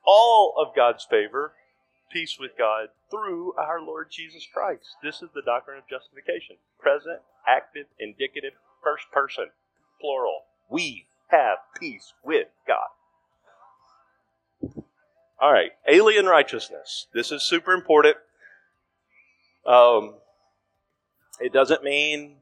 all 0.06 0.54
of 0.58 0.76
God's 0.76 1.06
favor, 1.10 1.54
peace 2.12 2.38
with 2.40 2.52
God 2.58 2.90
through 3.10 3.54
our 3.54 3.82
Lord 3.82 4.08
Jesus 4.12 4.48
Christ. 4.52 4.96
This 5.02 5.22
is 5.22 5.30
the 5.34 5.42
doctrine 5.42 5.78
of 5.78 5.88
justification. 5.88 6.58
Present, 6.80 7.20
active, 7.48 7.86
indicative, 8.00 8.54
first 8.84 9.06
person, 9.12 9.46
plural. 10.00 10.42
We 10.70 11.06
have 11.30 11.58
peace 11.80 12.14
with 12.24 12.48
God. 12.68 12.88
All 15.40 15.52
right, 15.52 15.72
alien 15.88 16.26
righteousness. 16.26 17.08
This 17.14 17.32
is 17.32 17.44
super 17.44 17.74
important. 17.74 18.18
Um, 19.66 20.16
it 21.40 21.52
doesn't 21.52 21.84
mean 21.84 22.38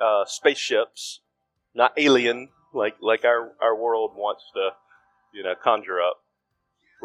uh, 0.00 0.24
spaceships, 0.26 1.20
not 1.74 1.92
alien 1.96 2.48
like 2.72 2.96
like 3.00 3.24
our, 3.24 3.52
our 3.60 3.74
world 3.74 4.12
wants 4.14 4.44
to, 4.54 4.70
you 5.32 5.42
know, 5.42 5.54
conjure 5.54 6.00
up. 6.00 6.22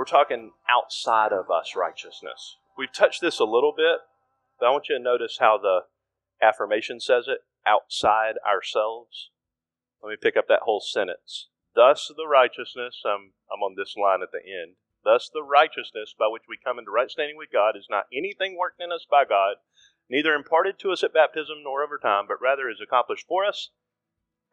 We're 0.02 0.06
talking 0.06 0.54
outside 0.68 1.32
of 1.32 1.52
us 1.52 1.76
righteousness. 1.76 2.58
We've 2.76 2.92
touched 2.92 3.22
this 3.22 3.38
a 3.40 3.46
little 3.46 3.72
bit, 3.72 4.00
but 4.60 4.66
I 4.66 4.72
want 4.72 4.90
you 4.90 4.98
to 4.98 5.04
notice 5.04 5.38
how 5.40 5.60
the 5.60 5.82
affirmation 6.42 7.00
says 7.00 7.26
it 7.28 7.42
outside 7.68 8.34
ourselves. 8.44 9.30
Let 10.02 10.10
me 10.10 10.16
pick 10.20 10.36
up 10.36 10.48
that 10.48 10.64
whole 10.64 10.82
sentence. 10.82 11.50
Thus 11.76 12.12
the 12.18 12.26
righteousness, 12.26 13.04
I'm, 13.06 13.34
I'm 13.54 13.62
on 13.62 13.76
this 13.78 13.94
line 13.96 14.24
at 14.24 14.32
the 14.32 14.40
end. 14.40 14.78
Thus 15.04 15.30
the 15.32 15.44
righteousness 15.44 16.16
by 16.18 16.30
which 16.30 16.50
we 16.50 16.58
come 16.58 16.80
into 16.80 16.90
right 16.90 17.12
standing 17.12 17.38
with 17.38 17.54
God 17.54 17.78
is 17.78 17.86
not 17.88 18.06
anything 18.12 18.58
worked 18.58 18.82
in 18.82 18.92
us 18.92 19.06
by 19.08 19.24
God, 19.24 19.58
neither 20.10 20.34
imparted 20.34 20.80
to 20.80 20.90
us 20.90 21.04
at 21.04 21.14
baptism 21.14 21.58
nor 21.64 21.84
over 21.84 22.00
time, 22.00 22.26
but 22.28 22.42
rather 22.42 22.72
is 22.72 22.82
accomplished 22.82 23.28
for 23.28 23.46
us 23.46 23.70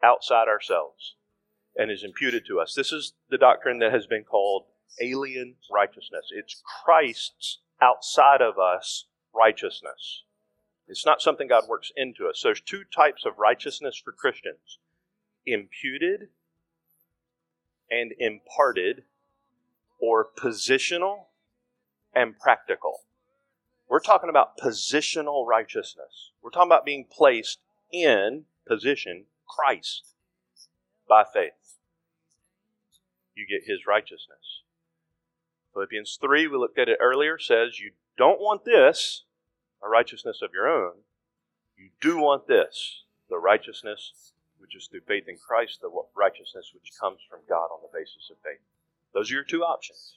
outside 0.03 0.47
ourselves 0.47 1.15
and 1.75 1.89
is 1.89 2.03
imputed 2.03 2.45
to 2.45 2.59
us. 2.59 2.75
This 2.75 2.91
is 2.91 3.13
the 3.31 3.39
doctrine 3.39 3.79
that 3.79 3.91
has 3.91 4.05
been 4.05 4.23
called 4.23 4.65
alien 5.01 5.55
righteousness. 5.71 6.31
It's 6.31 6.61
Christ's 6.83 7.59
outside 7.81 8.41
of 8.41 8.57
us 8.57 9.05
righteousness. 9.33 10.23
It's 10.87 11.05
not 11.05 11.21
something 11.21 11.47
God 11.47 11.65
works 11.69 11.91
into 11.95 12.27
us. 12.27 12.39
So 12.39 12.49
there's 12.49 12.61
two 12.61 12.83
types 12.83 13.25
of 13.25 13.37
righteousness 13.37 14.01
for 14.03 14.11
Christians 14.11 14.79
imputed 15.45 16.29
and 17.91 18.13
imparted, 18.19 19.03
or 19.99 20.27
positional 20.37 21.25
and 22.13 22.37
practical. 22.37 23.01
We're 23.87 23.99
talking 23.99 24.29
about 24.29 24.57
positional 24.57 25.45
righteousness. 25.47 26.31
We're 26.43 26.51
talking 26.51 26.69
about 26.69 26.85
being 26.85 27.05
placed 27.09 27.59
in 27.91 28.45
position 28.67 29.25
Christ 29.47 30.13
by 31.07 31.23
faith. 31.23 31.77
You 33.35 33.47
get 33.47 33.67
his 33.67 33.87
righteousness. 33.87 34.61
Philippians 35.73 36.17
3, 36.21 36.47
we 36.47 36.57
looked 36.57 36.79
at 36.79 36.89
it 36.89 36.97
earlier, 37.01 37.37
says 37.37 37.79
you 37.79 37.91
don't 38.17 38.39
want 38.39 38.65
this, 38.65 39.23
a 39.83 39.89
righteousness 39.89 40.41
of 40.41 40.51
your 40.53 40.67
own. 40.67 40.93
You 41.77 41.89
do 42.01 42.17
want 42.17 42.47
this, 42.47 43.03
the 43.29 43.37
righteousness 43.37 44.33
which 44.57 44.75
is 44.75 44.87
through 44.87 45.01
faith 45.07 45.27
in 45.27 45.37
Christ, 45.37 45.79
the 45.81 45.89
righteousness 46.15 46.71
which 46.73 46.91
comes 46.99 47.19
from 47.29 47.39
God 47.47 47.67
on 47.71 47.79
the 47.81 47.97
basis 47.97 48.29
of 48.29 48.37
faith. 48.43 48.59
Those 49.13 49.31
are 49.31 49.35
your 49.35 49.43
two 49.43 49.63
options. 49.63 50.15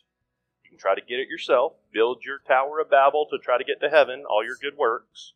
You 0.64 0.70
can 0.70 0.78
try 0.78 0.94
to 0.94 1.00
get 1.00 1.20
it 1.20 1.28
yourself, 1.28 1.74
build 1.92 2.24
your 2.24 2.38
Tower 2.38 2.80
of 2.80 2.90
Babel 2.90 3.26
to 3.30 3.38
try 3.38 3.56
to 3.58 3.64
get 3.64 3.80
to 3.80 3.88
heaven, 3.88 4.24
all 4.28 4.44
your 4.44 4.56
good 4.60 4.76
works. 4.76 5.34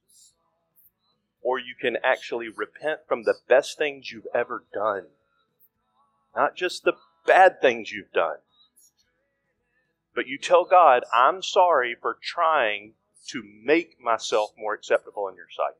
or 1.42 1.61
you 1.61 1.74
can 1.81 1.96
actually 2.02 2.48
repent 2.48 3.00
from 3.07 3.22
the 3.22 3.37
best 3.48 3.79
things 3.79 4.11
you've 4.11 4.26
ever 4.35 4.64
done. 4.74 5.07
Not 6.35 6.57
just 6.57 6.83
the 6.83 6.94
bad 7.24 7.61
things 7.61 7.92
you've 7.92 8.12
done. 8.12 8.38
But 10.16 10.26
you 10.26 10.38
tell 10.38 10.64
God, 10.64 11.05
I'm 11.14 11.42
sorry 11.42 11.94
for 12.00 12.16
trying 12.20 12.94
to 13.29 13.42
make 13.62 14.00
myself 14.00 14.50
more 14.59 14.72
acceptable 14.72 15.29
in 15.29 15.37
your 15.37 15.50
sight. 15.55 15.76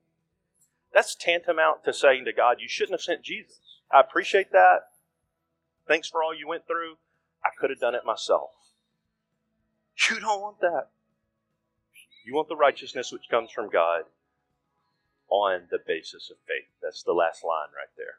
That's 0.93 1.15
tantamount 1.15 1.85
to 1.85 1.95
saying 1.95 2.27
to 2.27 2.35
God, 2.35 2.59
You 2.61 2.69
shouldn't 2.69 2.93
have 2.93 3.01
sent 3.01 3.23
Jesus. 3.23 3.59
I 3.91 4.01
appreciate 4.01 4.53
that. 4.53 4.91
Thanks 5.89 6.09
for 6.09 6.23
all 6.23 6.35
you 6.35 6.47
went 6.47 6.67
through. 6.67 6.97
I 7.43 7.49
could 7.59 7.71
have 7.71 7.81
done 7.81 7.95
it 7.95 8.05
myself. 8.05 8.51
You 10.11 10.21
don't 10.21 10.43
want 10.43 10.61
that. 10.61 10.89
You 12.27 12.35
want 12.35 12.49
the 12.49 12.57
righteousness 12.57 13.11
which 13.11 13.31
comes 13.31 13.51
from 13.51 13.71
God 13.71 14.03
on 15.31 15.63
the 15.71 15.79
basis 15.85 16.31
of 16.31 16.37
faith. 16.47 16.69
That's 16.83 17.03
the 17.03 17.15
last 17.15 17.43
line 17.43 17.69
right 17.75 17.89
there. 17.97 18.17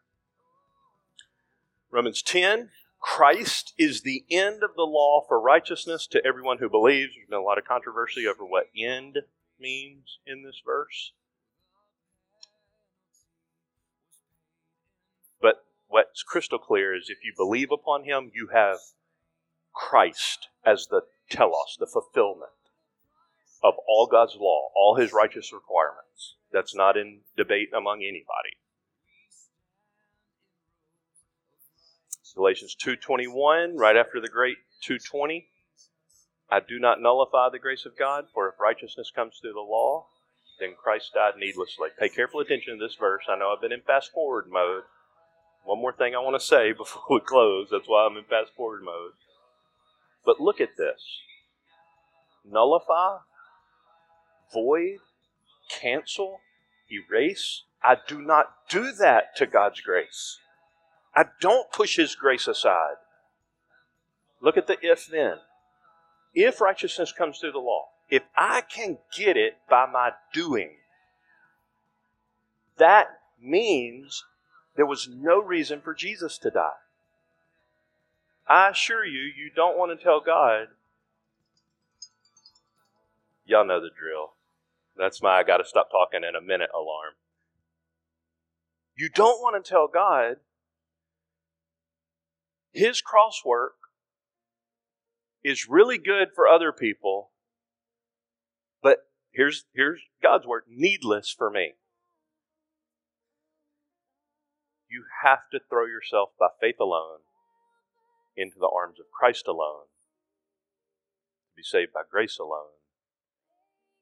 Romans 1.91 2.23
10 2.23 2.69
Christ 2.99 3.73
is 3.77 4.01
the 4.01 4.25
end 4.29 4.63
of 4.63 4.75
the 4.75 4.83
law 4.83 5.23
for 5.27 5.39
righteousness 5.39 6.07
to 6.07 6.25
everyone 6.25 6.57
who 6.57 6.69
believes. 6.69 7.13
There's 7.15 7.29
been 7.29 7.39
a 7.39 7.41
lot 7.41 7.57
of 7.57 7.65
controversy 7.65 8.27
over 8.27 8.45
what 8.45 8.69
end 8.77 9.19
means 9.59 10.19
in 10.25 10.43
this 10.43 10.61
verse. 10.65 11.13
But 15.41 15.63
what's 15.87 16.23
crystal 16.23 16.59
clear 16.59 16.95
is 16.95 17.09
if 17.09 17.23
you 17.23 17.33
believe 17.35 17.71
upon 17.71 18.03
him, 18.03 18.31
you 18.33 18.49
have 18.53 18.79
Christ 19.73 20.49
as 20.65 20.87
the 20.87 21.01
telos, 21.29 21.77
the 21.79 21.87
fulfillment 21.87 22.51
of 23.63 23.75
all 23.87 24.07
God's 24.07 24.35
law, 24.39 24.69
all 24.75 24.95
his 24.95 25.13
righteous 25.13 25.53
requirements. 25.53 26.35
That's 26.51 26.75
not 26.75 26.97
in 26.97 27.21
debate 27.35 27.69
among 27.75 27.99
anybody. 28.01 28.57
Galatians 32.37 32.75
2:21, 32.75 33.77
right 33.77 33.97
after 33.97 34.21
the 34.21 34.29
great 34.29 34.59
2:20, 34.81 35.49
I 36.49 36.59
do 36.59 36.77
not 36.77 37.01
nullify 37.01 37.49
the 37.49 37.59
grace 37.59 37.85
of 37.85 37.97
God, 37.97 38.29
for 38.31 38.47
if 38.47 38.59
righteousness 38.59 39.11
comes 39.11 39.39
through 39.39 39.53
the 39.53 39.59
law, 39.59 40.07
then 40.59 40.75
Christ 40.75 41.13
died 41.15 41.35
needlessly. 41.37 41.89
Pay 41.97 42.09
careful 42.09 42.39
attention 42.39 42.77
to 42.77 42.85
this 42.85 42.95
verse. 42.95 43.25
I 43.27 43.35
know 43.35 43.51
I've 43.51 43.61
been 43.61 43.71
in 43.71 43.81
fast 43.81 44.11
forward 44.11 44.51
mode. 44.51 44.83
One 45.63 45.79
more 45.79 45.91
thing 45.91 46.15
I 46.15 46.19
want 46.19 46.39
to 46.39 46.45
say 46.45 46.71
before 46.77 47.03
we 47.09 47.19
close. 47.21 47.69
That's 47.71 47.87
why 47.87 48.05
I'm 48.05 48.15
in 48.17 48.23
fast 48.23 48.53
forward 48.53 48.83
mode. 48.83 49.13
But 50.23 50.39
look 50.39 50.61
at 50.61 50.77
this. 50.77 51.21
Nullify, 52.45 53.17
void, 54.53 54.99
cancel, 55.69 56.41
erase. 56.91 57.63
I 57.83 57.97
do 58.07 58.21
not 58.21 58.69
do 58.69 58.91
that 58.91 59.35
to 59.37 59.47
God's 59.47 59.81
grace. 59.81 60.39
I 61.17 61.25
don't 61.41 61.71
push 61.71 61.95
His 61.95 62.13
grace 62.13 62.47
aside. 62.47 62.97
Look 64.39 64.55
at 64.55 64.67
the 64.67 64.77
if 64.83 65.07
then. 65.07 65.37
If 66.35 66.61
righteousness 66.61 67.11
comes 67.11 67.39
through 67.39 67.53
the 67.53 67.57
law, 67.57 67.87
if 68.07 68.21
I 68.35 68.61
can 68.61 68.99
get 69.17 69.35
it 69.35 69.57
by 69.67 69.87
my 69.91 70.11
doing, 70.31 70.75
that 72.77 73.07
means 73.41 74.25
there 74.75 74.85
was 74.85 75.09
no 75.11 75.41
reason 75.41 75.81
for 75.81 75.95
Jesus 75.95 76.37
to 76.37 76.51
die. 76.51 76.69
I 78.47 78.69
assure 78.69 79.03
you, 79.03 79.21
you 79.21 79.49
don't 79.55 79.77
want 79.77 79.97
to 79.97 80.03
tell 80.03 80.21
God, 80.21 80.67
y'all 83.43 83.65
know 83.65 83.81
the 83.81 83.89
drill. 83.89 84.33
That's 84.95 85.23
my 85.23 85.39
I 85.39 85.43
got 85.43 85.57
to 85.57 85.65
stop 85.65 85.89
talking 85.89 86.21
in 86.23 86.35
a 86.35 86.41
minute 86.41 86.69
alarm. 86.75 87.15
You 88.95 89.09
don't 89.09 89.41
want 89.41 89.63
to 89.63 89.67
tell 89.67 89.87
God, 89.87 90.37
his 92.77 93.01
cross 93.01 93.41
work 93.43 93.73
is 95.43 95.67
really 95.67 95.97
good 95.97 96.29
for 96.35 96.47
other 96.47 96.71
people, 96.71 97.31
but 98.83 98.99
here's, 99.31 99.65
here's 99.73 99.99
God's 100.21 100.45
work 100.45 100.65
needless 100.69 101.33
for 101.35 101.49
me. 101.49 101.73
You 104.87 105.05
have 105.23 105.49
to 105.51 105.59
throw 105.69 105.85
yourself 105.85 106.29
by 106.39 106.49
faith 106.61 106.79
alone 106.79 107.25
into 108.37 108.59
the 108.59 108.69
arms 108.69 108.99
of 108.99 109.07
Christ 109.11 109.47
alone, 109.47 109.89
to 111.49 111.53
be 111.57 111.63
saved 111.63 111.93
by 111.93 112.01
grace 112.09 112.37
alone, 112.37 112.77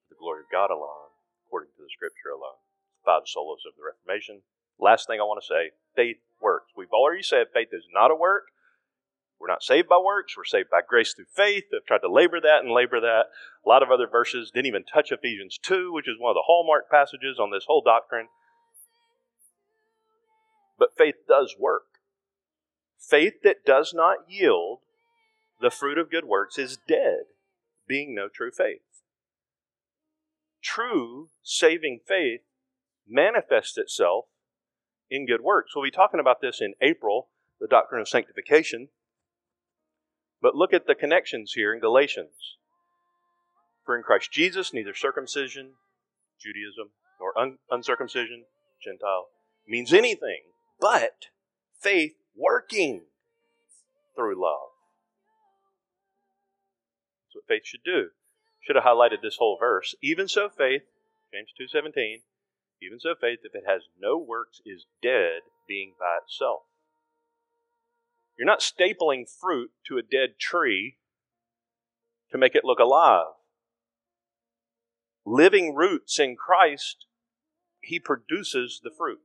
the 0.09 0.19
glory 0.19 0.41
of 0.41 0.51
God 0.51 0.69
alone, 0.69 1.15
according 1.47 1.71
to 1.77 1.83
the 1.83 1.89
Scripture 1.95 2.35
alone. 2.35 2.59
Five 3.05 3.23
solas 3.23 3.63
of 3.63 3.77
the 3.77 3.87
Reformation. 3.87 4.41
Last 4.77 5.07
thing 5.07 5.21
I 5.21 5.23
want 5.23 5.41
to 5.41 5.47
say 5.47 5.71
faith 5.95 6.17
works. 6.41 6.73
We've 6.75 6.91
already 6.91 7.23
said 7.23 7.47
faith 7.53 7.69
is 7.71 7.87
not 7.93 8.11
a 8.11 8.15
work, 8.15 8.51
we're 9.39 9.47
not 9.47 9.63
saved 9.63 9.89
by 9.89 9.97
works, 9.97 10.35
we're 10.37 10.45
saved 10.45 10.69
by 10.69 10.81
grace 10.87 11.13
through 11.13 11.25
faith. 11.33 11.65
I've 11.73 11.85
tried 11.85 11.99
to 11.99 12.11
labor 12.11 12.39
that 12.41 12.63
and 12.63 12.71
labor 12.71 12.99
that. 13.01 13.25
A 13.65 13.69
lot 13.69 13.83
of 13.83 13.91
other 13.91 14.07
verses 14.07 14.51
didn't 14.53 14.67
even 14.67 14.83
touch 14.85 15.11
Ephesians 15.11 15.59
2, 15.61 15.91
which 15.91 16.07
is 16.07 16.15
one 16.19 16.31
of 16.31 16.35
the 16.35 16.45
hallmark 16.45 16.89
passages 16.89 17.37
on 17.39 17.51
this 17.51 17.65
whole 17.67 17.81
doctrine. 17.81 18.27
But 20.79 20.97
faith 20.97 21.15
does 21.27 21.55
work. 21.59 21.83
Faith 22.97 23.41
that 23.43 23.65
does 23.65 23.93
not 23.93 24.19
yield 24.29 24.79
the 25.61 25.69
fruit 25.69 25.97
of 25.97 26.11
good 26.11 26.25
works 26.25 26.57
is 26.57 26.77
dead, 26.87 27.25
being 27.87 28.15
no 28.15 28.27
true 28.27 28.51
faith. 28.51 28.81
True 30.61 31.29
saving 31.43 31.99
faith 32.07 32.41
manifests 33.07 33.77
itself 33.77 34.25
in 35.09 35.27
good 35.27 35.41
works. 35.41 35.75
We'll 35.75 35.85
be 35.85 35.91
talking 35.91 36.19
about 36.19 36.41
this 36.41 36.61
in 36.61 36.73
April, 36.81 37.29
the 37.59 37.67
doctrine 37.67 38.01
of 38.01 38.09
sanctification. 38.09 38.89
But 40.45 40.53
look 40.55 40.73
at 40.73 40.85
the 40.85 40.93
connections 40.93 41.53
here 41.53 41.73
in 41.73 41.79
Galatians. 41.79 42.57
For 43.83 43.97
in 43.97 44.03
Christ 44.03 44.31
Jesus, 44.31 44.73
neither 44.73 44.93
circumcision, 44.93 45.71
Judaism, 46.39 46.91
nor 47.19 47.35
un- 47.35 47.57
uncircumcision, 47.71 48.45
Gentile, 48.79 49.25
means 49.67 49.91
anything 49.91 50.43
but 50.79 51.29
faith 51.81 52.13
working 52.35 53.05
through 54.15 54.39
love. 54.39 54.69
That's 57.23 57.33
what 57.33 57.47
faith 57.47 57.65
should 57.65 57.83
do. 57.83 58.09
Should 58.61 58.75
have 58.75 58.85
highlighted 58.85 59.23
this 59.23 59.37
whole 59.37 59.57
verse. 59.59 59.95
Even 60.03 60.27
so, 60.27 60.47
faith, 60.47 60.83
James 61.33 61.49
2.17, 61.59 62.21
even 62.83 62.99
so, 62.99 63.15
faith, 63.19 63.39
if 63.41 63.55
it 63.55 63.63
has 63.65 63.81
no 63.99 64.15
works, 64.19 64.61
is 64.63 64.85
dead, 65.01 65.41
being 65.67 65.95
by 65.99 66.19
itself. 66.23 66.65
You're 68.37 68.45
not 68.45 68.59
stapling 68.59 69.25
fruit 69.29 69.71
to 69.87 69.97
a 69.97 70.01
dead 70.01 70.37
tree 70.39 70.97
to 72.31 72.37
make 72.37 72.55
it 72.55 72.65
look 72.65 72.79
alive. 72.79 73.27
Living 75.25 75.73
roots 75.73 76.19
in 76.19 76.35
Christ, 76.35 77.05
He 77.81 77.99
produces 77.99 78.81
the 78.83 78.91
fruit. 78.95 79.21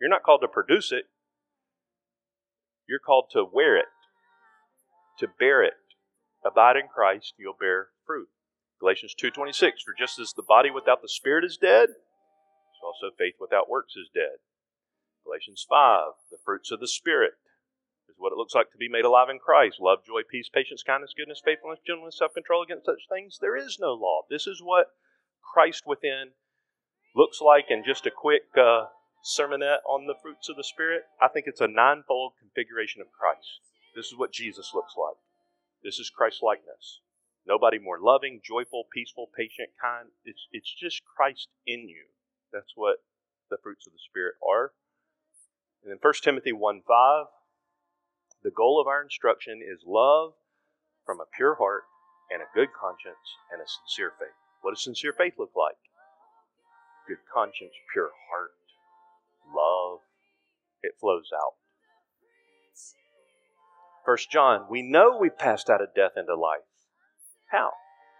You're 0.00 0.10
not 0.10 0.24
called 0.24 0.40
to 0.42 0.48
produce 0.48 0.90
it, 0.90 1.04
you're 2.88 2.98
called 2.98 3.30
to 3.32 3.44
wear 3.44 3.76
it, 3.76 3.86
to 5.20 5.28
bear 5.38 5.62
it. 5.62 5.74
Abide 6.44 6.76
in 6.76 6.88
Christ, 6.92 7.34
you'll 7.38 7.56
bear 7.58 7.90
fruit. 8.04 8.28
Galatians 8.80 9.14
2:26 9.14 9.82
For 9.84 9.94
just 9.96 10.18
as 10.18 10.32
the 10.32 10.42
body 10.42 10.70
without 10.70 11.00
the 11.00 11.08
spirit 11.08 11.44
is 11.44 11.56
dead, 11.56 11.90
so 12.80 12.86
also 12.86 13.14
faith 13.16 13.36
without 13.38 13.68
works 13.68 13.94
is 13.94 14.10
dead. 14.12 14.38
Galatians 15.24 15.64
5 15.68 16.14
The 16.32 16.38
fruits 16.44 16.72
of 16.72 16.80
the 16.80 16.88
spirit 16.88 17.34
what 18.22 18.32
it 18.32 18.38
looks 18.38 18.54
like 18.54 18.70
to 18.70 18.78
be 18.78 18.88
made 18.88 19.04
alive 19.04 19.28
in 19.28 19.42
Christ. 19.42 19.80
Love, 19.80 20.06
joy, 20.06 20.22
peace, 20.22 20.48
patience, 20.48 20.82
kindness, 20.82 21.12
goodness, 21.16 21.42
faithfulness, 21.44 21.80
gentleness, 21.84 22.16
self 22.16 22.32
control. 22.32 22.62
Against 22.62 22.86
such 22.86 23.10
things, 23.10 23.38
there 23.40 23.56
is 23.56 23.78
no 23.80 23.92
law. 23.92 24.22
This 24.30 24.46
is 24.46 24.62
what 24.62 24.94
Christ 25.42 25.82
within 25.84 26.38
looks 27.14 27.40
like 27.42 27.66
in 27.68 27.82
just 27.84 28.06
a 28.06 28.14
quick 28.14 28.46
uh, 28.56 28.86
sermonette 29.26 29.82
on 29.84 30.06
the 30.06 30.14
fruits 30.22 30.48
of 30.48 30.56
the 30.56 30.64
Spirit. 30.64 31.02
I 31.20 31.28
think 31.28 31.46
it's 31.46 31.60
a 31.60 31.66
ninefold 31.66 32.34
configuration 32.38 33.02
of 33.02 33.10
Christ. 33.10 33.60
This 33.94 34.06
is 34.06 34.16
what 34.16 34.32
Jesus 34.32 34.70
looks 34.72 34.94
like. 34.96 35.18
This 35.82 35.98
is 35.98 36.08
Christ 36.08 36.42
likeness. 36.42 37.00
Nobody 37.44 37.78
more 37.78 37.98
loving, 38.00 38.40
joyful, 38.42 38.84
peaceful, 38.94 39.28
patient, 39.36 39.70
kind. 39.80 40.14
It's, 40.24 40.46
it's 40.52 40.72
just 40.72 41.02
Christ 41.04 41.48
in 41.66 41.88
you. 41.88 42.06
That's 42.52 42.72
what 42.76 43.02
the 43.50 43.58
fruits 43.62 43.86
of 43.86 43.92
the 43.92 43.98
Spirit 43.98 44.34
are. 44.46 44.72
And 45.82 45.90
then 45.90 45.98
1 46.00 46.14
Timothy 46.22 46.52
1 46.52 46.82
5, 46.86 47.26
the 48.42 48.50
goal 48.50 48.80
of 48.80 48.86
our 48.86 49.02
instruction 49.02 49.60
is 49.62 49.84
love 49.86 50.32
from 51.06 51.20
a 51.20 51.30
pure 51.36 51.54
heart 51.56 51.84
and 52.30 52.42
a 52.42 52.54
good 52.54 52.68
conscience 52.72 53.38
and 53.52 53.60
a 53.60 53.66
sincere 53.66 54.12
faith. 54.18 54.34
What 54.62 54.72
does 54.72 54.84
sincere 54.84 55.12
faith 55.12 55.34
look 55.38 55.52
like? 55.56 55.78
Good 57.06 57.22
conscience, 57.32 57.74
pure 57.92 58.10
heart, 58.30 58.52
love. 59.54 60.00
It 60.82 60.92
flows 61.00 61.30
out. 61.34 61.54
First 64.04 64.30
John, 64.30 64.66
we 64.68 64.82
know 64.82 65.16
we've 65.16 65.38
passed 65.38 65.70
out 65.70 65.82
of 65.82 65.94
death 65.94 66.12
into 66.16 66.34
life. 66.34 66.66
How? 67.50 67.70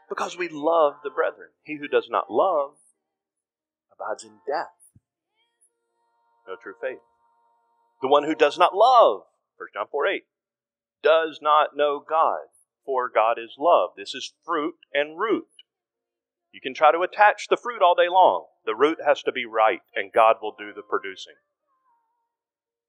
Because 0.08 0.36
we 0.36 0.48
love 0.48 0.94
the 1.02 1.10
brethren. 1.10 1.48
He 1.64 1.76
who 1.76 1.88
does 1.88 2.08
not 2.08 2.30
love 2.30 2.74
abides 3.92 4.24
in 4.24 4.38
death. 4.46 4.74
no 6.46 6.54
true 6.62 6.74
faith. 6.80 7.00
The 8.00 8.08
one 8.08 8.24
who 8.24 8.34
does 8.34 8.58
not 8.58 8.74
love, 8.74 9.22
1 9.58 9.68
John 9.74 9.86
4 9.90 10.06
8, 10.06 10.22
does 11.02 11.40
not 11.42 11.76
know 11.76 12.02
God, 12.06 12.46
for 12.84 13.08
God 13.08 13.38
is 13.38 13.56
love. 13.58 13.90
This 13.96 14.14
is 14.14 14.34
fruit 14.44 14.74
and 14.92 15.18
root. 15.18 15.48
You 16.52 16.60
can 16.60 16.74
try 16.74 16.92
to 16.92 17.00
attach 17.00 17.48
the 17.48 17.56
fruit 17.56 17.82
all 17.82 17.94
day 17.94 18.08
long. 18.10 18.46
The 18.64 18.74
root 18.74 18.98
has 19.04 19.22
to 19.22 19.32
be 19.32 19.46
right, 19.46 19.80
and 19.94 20.12
God 20.12 20.36
will 20.42 20.54
do 20.56 20.72
the 20.72 20.82
producing. 20.82 21.34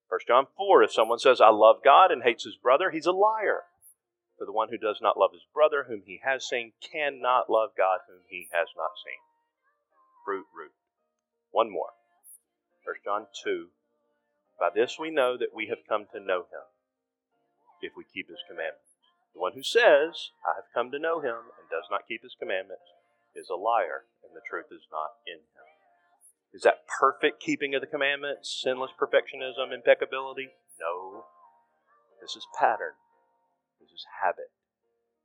1 0.09 0.19
John 0.27 0.47
4 0.57 0.83
If 0.83 0.93
someone 0.93 1.19
says, 1.19 1.41
I 1.41 1.49
love 1.49 1.77
God 1.83 2.11
and 2.11 2.23
hates 2.23 2.43
his 2.43 2.57
brother, 2.61 2.91
he's 2.91 3.07
a 3.07 3.11
liar. 3.11 3.63
For 4.37 4.45
the 4.45 4.51
one 4.51 4.69
who 4.69 4.77
does 4.77 4.99
not 5.01 5.17
love 5.17 5.31
his 5.31 5.45
brother, 5.53 5.85
whom 5.87 6.03
he 6.05 6.19
has 6.23 6.47
seen, 6.47 6.73
cannot 6.81 7.49
love 7.49 7.69
God, 7.77 7.99
whom 8.07 8.21
he 8.27 8.49
has 8.51 8.67
not 8.75 8.91
seen. 8.99 9.21
Fruit, 10.25 10.45
root. 10.53 10.73
One 11.51 11.71
more. 11.71 11.93
1 12.83 12.95
John 13.05 13.27
2 13.43 13.69
By 14.59 14.69
this 14.73 14.97
we 14.99 15.11
know 15.11 15.37
that 15.37 15.53
we 15.53 15.67
have 15.67 15.87
come 15.87 16.05
to 16.13 16.19
know 16.19 16.47
him, 16.49 16.65
if 17.81 17.93
we 17.97 18.05
keep 18.05 18.29
his 18.29 18.41
commandments. 18.47 18.87
The 19.33 19.41
one 19.41 19.53
who 19.53 19.63
says, 19.63 20.31
I 20.45 20.55
have 20.55 20.71
come 20.73 20.91
to 20.91 20.99
know 21.01 21.19
him, 21.19 21.51
and 21.57 21.65
does 21.69 21.89
not 21.89 22.07
keep 22.07 22.21
his 22.21 22.37
commandments, 22.37 22.85
is 23.35 23.49
a 23.49 23.57
liar, 23.57 24.05
and 24.23 24.31
the 24.35 24.45
truth 24.45 24.69
is 24.71 24.85
not 24.91 25.17
in 25.25 25.41
him. 25.41 25.67
Is 26.53 26.61
that 26.61 26.85
perfect 26.87 27.41
keeping 27.41 27.73
of 27.73 27.81
the 27.81 27.89
commandments, 27.89 28.61
sinless 28.61 28.91
perfectionism, 28.93 29.73
impeccability? 29.73 30.53
No. 30.79 31.25
This 32.21 32.35
is 32.35 32.45
pattern. 32.57 32.93
This 33.81 33.89
is 33.89 34.05
habit. 34.21 34.53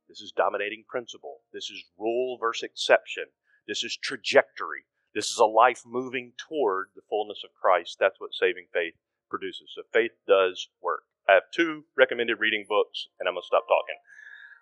This 0.09 0.21
is 0.21 0.33
dominating 0.35 0.85
principle. 0.89 1.41
This 1.53 1.69
is 1.69 1.85
rule 1.99 2.37
versus 2.41 2.63
exception. 2.63 3.25
This 3.67 3.83
is 3.83 3.95
trajectory. 3.95 4.89
This 5.13 5.29
is 5.29 5.37
a 5.37 5.45
life 5.45 5.83
moving 5.85 6.33
toward 6.35 6.89
the 6.95 7.05
fullness 7.07 7.43
of 7.45 7.53
Christ. 7.53 7.97
That's 7.99 8.19
what 8.19 8.33
saving 8.33 8.65
faith 8.73 8.95
produces. 9.29 9.71
So 9.75 9.83
faith 9.93 10.11
does 10.27 10.67
work. 10.81 11.01
I 11.27 11.33
have 11.33 11.43
two 11.53 11.83
recommended 11.95 12.39
reading 12.39 12.65
books, 12.67 13.07
and 13.19 13.27
I'm 13.27 13.35
going 13.35 13.43
to 13.43 13.47
stop 13.47 13.65
talking. 13.67 13.95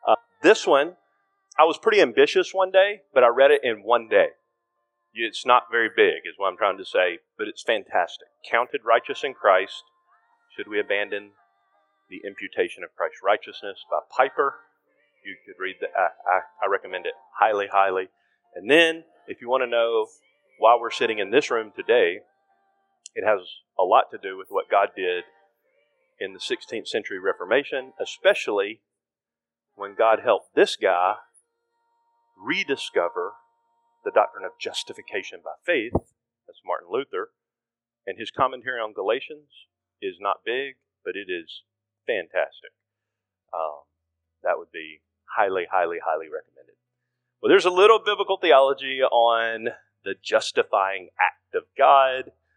Uh, 0.07 0.15
this 0.43 0.67
one, 0.67 0.97
I 1.57 1.63
was 1.63 1.77
pretty 1.77 2.01
ambitious 2.01 2.53
one 2.53 2.71
day, 2.71 3.01
but 3.13 3.23
I 3.23 3.27
read 3.27 3.51
it 3.51 3.61
in 3.63 3.83
one 3.83 4.07
day. 4.09 4.29
It's 5.13 5.45
not 5.45 5.63
very 5.71 5.89
big, 5.95 6.27
is 6.27 6.35
what 6.37 6.49
I'm 6.49 6.57
trying 6.57 6.77
to 6.77 6.85
say, 6.85 7.19
but 7.37 7.47
it's 7.47 7.63
fantastic. 7.63 8.27
Counted 8.49 8.81
righteous 8.85 9.23
in 9.23 9.33
Christ. 9.33 9.83
Should 10.55 10.67
we 10.67 10.79
abandon 10.79 11.31
the 12.09 12.21
imputation 12.27 12.83
of 12.83 12.95
Christ's 12.95 13.21
righteousness 13.23 13.79
by 13.89 13.99
Piper? 14.15 14.55
You 15.25 15.35
could 15.45 15.59
read 15.61 15.77
that. 15.81 15.89
I, 15.97 16.09
I, 16.29 16.39
I 16.63 16.69
recommend 16.69 17.05
it 17.05 17.13
highly, 17.39 17.67
highly. 17.71 18.09
And 18.55 18.69
then, 18.69 19.03
if 19.27 19.41
you 19.41 19.49
want 19.49 19.63
to 19.63 19.67
know 19.67 20.07
why 20.59 20.77
we're 20.79 20.91
sitting 20.91 21.19
in 21.19 21.31
this 21.31 21.49
room 21.49 21.71
today, 21.75 22.19
it 23.17 23.25
has 23.25 23.41
a 23.79 23.83
lot 23.83 24.11
to 24.11 24.17
do 24.21 24.37
with 24.37 24.47
what 24.49 24.69
God 24.69 24.89
did 24.95 25.23
in 26.19 26.33
the 26.33 26.39
16th 26.39 26.87
century 26.87 27.17
Reformation, 27.17 27.93
especially 27.99 28.81
when 29.73 29.95
God 29.97 30.19
helped 30.23 30.53
this 30.53 30.75
guy 30.75 31.15
rediscover 32.37 33.33
the 34.05 34.11
doctrine 34.11 34.45
of 34.45 34.51
justification 34.61 35.39
by 35.43 35.57
faith. 35.65 35.93
That's 36.45 36.61
Martin 36.63 36.89
Luther. 36.91 37.29
And 38.05 38.19
his 38.19 38.29
commentary 38.29 38.79
on 38.79 38.93
Galatians 38.93 39.49
is 39.99 40.17
not 40.21 40.45
big, 40.45 40.75
but 41.03 41.15
it 41.15 41.25
is 41.27 41.63
fantastic. 42.05 42.77
Um, 43.51 43.81
that 44.43 44.59
would 44.59 44.71
be 44.71 45.01
highly, 45.35 45.65
highly, 45.71 45.97
highly 46.05 46.27
recommended. 46.29 46.77
Well, 47.41 47.49
there's 47.49 47.65
a 47.65 47.71
little 47.71 47.99
biblical 47.99 48.37
theology 48.37 49.01
on 49.01 49.69
the 50.05 50.13
justifying 50.23 51.09
act 51.19 51.55
of 51.55 51.63
God 51.75 52.31